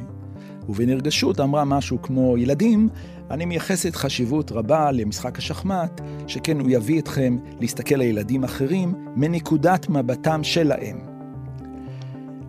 ובנרגשות 0.69 1.39
אמרה 1.39 1.65
משהו 1.65 2.01
כמו, 2.01 2.37
ילדים, 2.37 2.89
אני 3.31 3.45
מייחסת 3.45 3.95
חשיבות 3.95 4.51
רבה 4.51 4.91
למשחק 4.91 5.37
השחמט, 5.37 6.01
שכן 6.27 6.59
הוא 6.59 6.69
יביא 6.69 6.99
אתכם 6.99 7.37
להסתכל 7.59 7.95
על 7.95 8.01
ילדים 8.01 8.43
אחרים 8.43 8.93
מנקודת 9.15 9.89
מבטם 9.89 10.43
שלהם. 10.43 10.99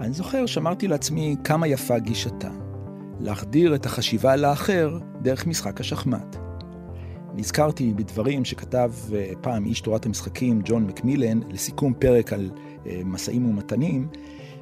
אני 0.01 0.13
זוכר 0.13 0.47
שאמרתי 0.47 0.89
לעצמי 0.89 1.37
כמה 1.45 1.67
יפה 1.67 1.99
גישתה, 1.99 2.51
להחדיר 3.21 3.75
את 3.75 3.87
החשיבה 3.87 4.33
על 4.33 4.45
האחר 4.45 4.99
דרך 5.23 5.47
משחק 5.47 5.81
השחמט. 5.81 6.37
נזכרתי 7.37 7.95
בדברים 7.97 8.45
שכתב 8.45 8.93
אה, 9.15 9.33
פעם 9.41 9.65
איש 9.65 9.81
תורת 9.81 10.07
המשחקים, 10.07 10.61
ג'ון 10.65 10.85
מקמילן, 10.85 11.41
לסיכום 11.51 11.95
פרק 11.99 12.33
על 12.33 12.51
אה, 12.87 13.01
משאים 13.05 13.47
ומתנים, 13.47 14.09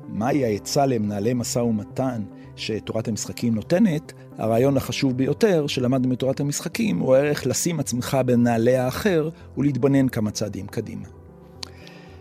מהי 0.08 0.44
העצה 0.44 0.86
למנהלי 0.86 1.34
משא 1.34 1.58
ומתן 1.58 2.22
שתורת 2.56 3.08
המשחקים 3.08 3.54
נותנת, 3.54 4.12
הרעיון 4.38 4.76
החשוב 4.76 5.16
ביותר 5.16 5.66
שלמדנו 5.66 6.08
מתורת 6.08 6.40
המשחקים 6.40 6.98
הוא 6.98 7.14
הערך 7.14 7.46
לשים 7.46 7.80
עצמך 7.80 8.16
בנעלי 8.26 8.76
האחר 8.76 9.30
ולהתבונן 9.58 10.08
כמה 10.08 10.30
צעדים 10.30 10.66
קדימה. 10.66 11.08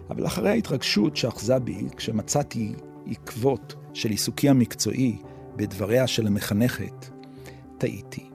אבל 0.09 0.25
אחרי 0.25 0.49
ההתרגשות 0.49 1.17
שאחזה 1.17 1.59
בי, 1.59 1.87
כשמצאתי 1.97 2.73
עקבות 3.07 3.75
של 3.93 4.09
עיסוקי 4.09 4.49
המקצועי 4.49 5.17
בדבריה 5.55 6.07
של 6.07 6.27
המחנכת, 6.27 7.09
טעיתי. 7.77 8.29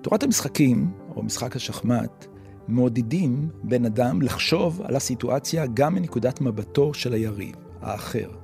תורת 0.00 0.22
המשחקים, 0.22 0.90
או 1.16 1.22
משחק 1.22 1.56
השחמט, 1.56 2.26
מעודדים 2.68 3.48
בן 3.62 3.84
אדם 3.84 4.22
לחשוב 4.22 4.82
על 4.84 4.96
הסיטואציה 4.96 5.66
גם 5.74 5.94
מנקודת 5.94 6.40
מבטו 6.40 6.94
של 6.94 7.12
היריב, 7.12 7.54
האחר. 7.80 8.37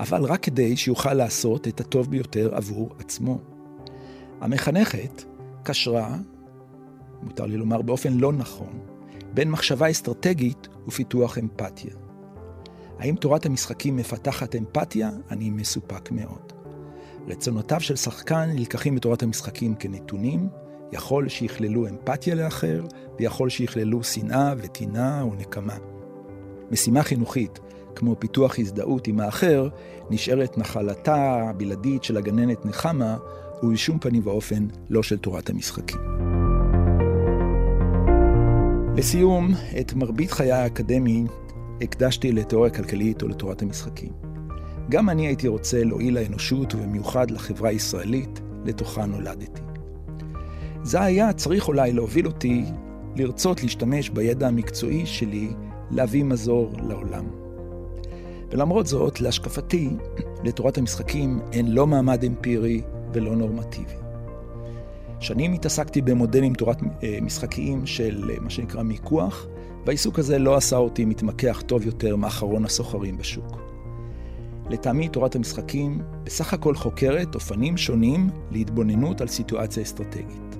אבל 0.00 0.24
רק 0.24 0.42
כדי 0.42 0.76
שיוכל 0.76 1.14
לעשות 1.14 1.68
את 1.68 1.80
הטוב 1.80 2.10
ביותר 2.10 2.54
עבור 2.54 2.90
עצמו. 2.98 3.38
המחנכת 4.40 5.24
קשרה, 5.62 6.16
מותר 7.22 7.46
לי 7.46 7.56
לומר 7.56 7.82
באופן 7.82 8.12
לא 8.12 8.32
נכון, 8.32 8.78
בין 9.34 9.50
מחשבה 9.50 9.90
אסטרטגית 9.90 10.68
ופיתוח 10.88 11.38
אמפתיה. 11.38 11.94
האם 12.98 13.14
תורת 13.14 13.46
המשחקים 13.46 13.96
מפתחת 13.96 14.56
אמפתיה? 14.56 15.10
אני 15.30 15.50
מסופק 15.50 16.10
מאוד. 16.10 16.52
רצונותיו 17.28 17.80
של 17.80 17.96
שחקן 17.96 18.50
נלקחים 18.54 18.94
בתורת 18.94 19.22
המשחקים 19.22 19.74
כנתונים, 19.74 20.48
יכול 20.92 21.28
שיכללו 21.28 21.88
אמפתיה 21.88 22.34
לאחר, 22.34 22.84
ויכול 23.18 23.48
שיכללו 23.48 24.04
שנאה 24.04 24.54
וטינה 24.58 25.24
ונקמה. 25.24 25.76
משימה 26.70 27.02
חינוכית 27.02 27.60
כמו 27.96 28.16
פיתוח 28.18 28.58
הזדהות 28.58 29.06
עם 29.06 29.20
האחר, 29.20 29.68
נשארת 30.10 30.58
נחלתה 30.58 31.14
הבלעדית 31.50 32.04
של 32.04 32.16
הגננת 32.16 32.66
נחמה, 32.66 33.16
ובשום 33.62 33.98
פנים 33.98 34.22
ואופן 34.24 34.66
לא 34.90 35.02
של 35.02 35.18
תורת 35.18 35.50
המשחקים. 35.50 36.00
לסיום, 38.96 39.48
את 39.80 39.94
מרבית 39.94 40.30
חיי 40.30 40.52
האקדמי 40.52 41.24
הקדשתי 41.80 42.32
לתיאוריה 42.32 42.70
כלכלית 42.70 43.22
או 43.22 43.28
לתורת 43.28 43.62
המשחקים. 43.62 44.12
גם 44.88 45.10
אני 45.10 45.26
הייתי 45.26 45.48
רוצה 45.48 45.84
להועיל 45.84 46.14
לאנושות 46.18 46.74
ובמיוחד 46.74 47.30
לחברה 47.30 47.68
הישראלית, 47.70 48.40
לתוכה 48.64 49.06
נולדתי. 49.06 49.62
זה 50.82 51.02
היה 51.02 51.32
צריך 51.32 51.68
אולי 51.68 51.92
להוביל 51.92 52.26
אותי 52.26 52.64
לרצות 53.16 53.62
להשתמש 53.62 54.10
בידע 54.10 54.48
המקצועי 54.48 55.06
שלי 55.06 55.48
להביא 55.90 56.24
מזור 56.24 56.72
לעולם. 56.88 57.41
ולמרות 58.52 58.86
זאת, 58.86 59.20
להשקפתי, 59.20 59.90
לתורת 60.44 60.78
המשחקים 60.78 61.40
אין 61.52 61.72
לא 61.72 61.86
מעמד 61.86 62.24
אמפירי 62.24 62.82
ולא 63.12 63.36
נורמטיבי. 63.36 63.94
שנים 65.20 65.52
התעסקתי 65.52 66.02
במודלים 66.02 66.54
תורת 66.54 66.78
אה, 67.02 67.18
משחקיים 67.22 67.86
של 67.86 68.30
אה, 68.30 68.40
מה 68.40 68.50
שנקרא 68.50 68.82
מיקוח, 68.82 69.46
והעיסוק 69.86 70.18
הזה 70.18 70.38
לא 70.38 70.56
עשה 70.56 70.76
אותי 70.76 71.04
מתמקח 71.04 71.62
טוב 71.66 71.86
יותר 71.86 72.16
מאחרון 72.16 72.64
הסוחרים 72.64 73.18
בשוק. 73.18 73.60
לטעמי 74.70 75.08
תורת 75.08 75.36
המשחקים 75.36 76.02
בסך 76.24 76.54
הכל 76.54 76.74
חוקרת 76.74 77.34
אופנים 77.34 77.76
שונים 77.76 78.30
להתבוננות 78.50 79.20
על 79.20 79.28
סיטואציה 79.28 79.82
אסטרטגית. 79.82 80.56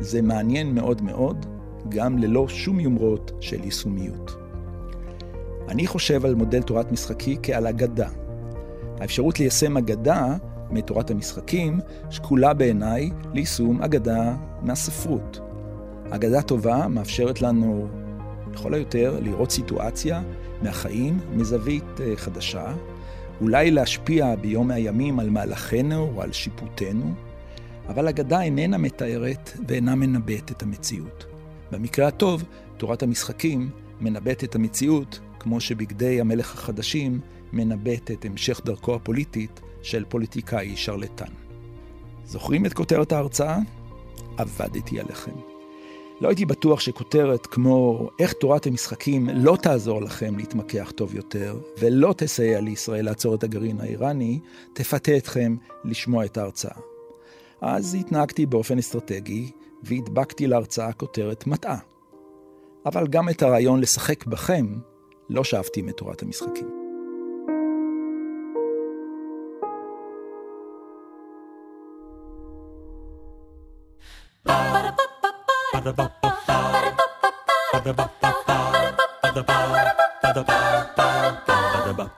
זה 0.00 0.22
מעניין 0.22 0.74
מאוד 0.74 1.02
מאוד, 1.02 1.46
גם 1.88 2.18
ללא 2.18 2.48
שום 2.48 2.80
יומרות 2.80 3.32
של 3.40 3.64
יישומיות. 3.64 4.41
אני 5.72 5.86
חושב 5.86 6.24
על 6.24 6.34
מודל 6.34 6.62
תורת 6.62 6.92
משחקי 6.92 7.36
כעל 7.42 7.66
אגדה. 7.66 8.08
האפשרות 9.00 9.40
ליישם 9.40 9.76
אגדה 9.76 10.36
מתורת 10.70 11.10
המשחקים 11.10 11.80
שקולה 12.10 12.54
בעיניי 12.54 13.10
ליישום 13.34 13.82
אגדה 13.82 14.36
מהספרות. 14.62 15.40
אגדה 16.10 16.42
טובה 16.42 16.88
מאפשרת 16.88 17.42
לנו, 17.42 17.88
לכל 18.52 18.74
היותר, 18.74 19.18
לראות 19.22 19.50
סיטואציה 19.50 20.22
מהחיים 20.62 21.18
מזווית 21.30 22.00
אה, 22.00 22.16
חדשה, 22.16 22.74
אולי 23.40 23.70
להשפיע 23.70 24.34
ביום 24.34 24.68
מהימים 24.68 25.20
על 25.20 25.30
מהלכנו 25.30 26.12
או 26.14 26.22
על 26.22 26.32
שיפוטנו, 26.32 27.14
אבל 27.88 28.08
אגדה 28.08 28.42
איננה 28.42 28.78
מתארת 28.78 29.50
ואינה 29.68 29.94
מנבאת 29.94 30.50
את 30.50 30.62
המציאות. 30.62 31.26
במקרה 31.70 32.06
הטוב, 32.06 32.44
תורת 32.76 33.02
המשחקים 33.02 33.70
מנבאת 34.00 34.44
את 34.44 34.54
המציאות 34.54 35.20
כמו 35.42 35.60
שבגדי 35.60 36.20
המלך 36.20 36.54
החדשים 36.54 37.20
מנבט 37.52 38.10
את 38.10 38.24
המשך 38.24 38.60
דרכו 38.64 38.94
הפוליטית 38.94 39.60
של 39.82 40.04
פוליטיקאי 40.08 40.76
שרלטן. 40.76 41.32
זוכרים 42.26 42.66
את 42.66 42.72
כותרת 42.72 43.12
ההרצאה? 43.12 43.58
עבדתי 44.36 45.00
עליכם. 45.00 45.32
לא 46.20 46.28
הייתי 46.28 46.44
בטוח 46.44 46.80
שכותרת 46.80 47.46
כמו 47.46 48.08
איך 48.18 48.32
תורת 48.32 48.66
המשחקים 48.66 49.28
לא 49.34 49.56
תעזור 49.62 50.02
לכם 50.02 50.36
להתמקח 50.36 50.92
טוב 50.96 51.14
יותר, 51.14 51.60
ולא 51.78 52.14
תסייע 52.16 52.60
לישראל 52.60 53.04
לעצור 53.04 53.34
את 53.34 53.44
הגרעין 53.44 53.80
האיראני, 53.80 54.40
תפתה 54.72 55.16
אתכם 55.16 55.56
לשמוע 55.84 56.24
את 56.24 56.36
ההרצאה. 56.36 56.76
אז 57.60 57.94
התנהגתי 57.94 58.46
באופן 58.46 58.78
אסטרטגי, 58.78 59.50
והדבקתי 59.82 60.46
להרצאה 60.46 60.92
כותרת 60.92 61.46
מטעה. 61.46 61.78
אבל 62.86 63.06
גם 63.06 63.28
את 63.28 63.42
הרעיון 63.42 63.80
לשחק 63.80 64.26
בכם 64.26 64.66
לא 65.30 65.44
שאבתי 65.44 65.82
מתורת 65.82 66.22
המשחקים. 66.22 66.82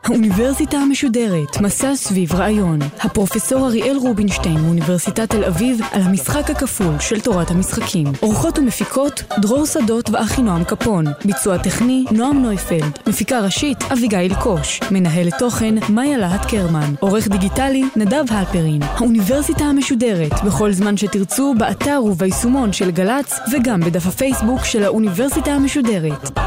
האוניברסיטה 0.04 0.76
המשודרת, 0.76 1.60
מסע 1.60 1.94
סביב 1.94 2.34
רעיון. 2.34 2.78
הפרופסור 3.00 3.66
אריאל 3.66 3.96
רובינשטיין 3.96 4.60
מאוניברסיטת 4.60 5.30
תל 5.30 5.44
אביב 5.44 5.80
על 5.92 6.02
המשחק 6.02 6.50
הכפול 6.50 6.98
של 7.00 7.20
תורת 7.20 7.50
המשחקים. 7.50 8.06
אורחות 8.22 8.58
ומפיקות, 8.58 9.22
דרור 9.38 9.66
שדות 9.66 10.10
ואחינועם 10.10 10.64
קפון. 10.64 11.04
ביצוע 11.24 11.58
טכני, 11.58 12.04
נועם 12.10 12.42
נויפלד. 12.42 12.98
מפיקה 13.06 13.40
ראשית, 13.40 13.82
אביגיל 13.92 14.34
קוש. 14.34 14.80
מנהלת 14.90 15.34
תוכן, 15.38 15.74
מאיה 15.88 16.18
להט 16.18 16.46
קרמן. 16.50 16.94
עורך 17.00 17.28
דיגיטלי, 17.28 17.84
נדב 17.96 18.24
הלפרין. 18.30 18.82
האוניברסיטה 18.82 19.64
המשודרת, 19.64 20.32
בכל 20.44 20.72
זמן 20.72 20.96
שתרצו, 20.96 21.54
באתר 21.58 22.02
וביישומון 22.04 22.72
של 22.72 22.90
גל"צ, 22.90 23.38
וגם 23.52 23.80
בדף 23.80 24.06
הפייסבוק 24.06 24.64
של 24.64 24.84
האוניברסיטה 24.84 25.50
המשודרת. 25.50 26.38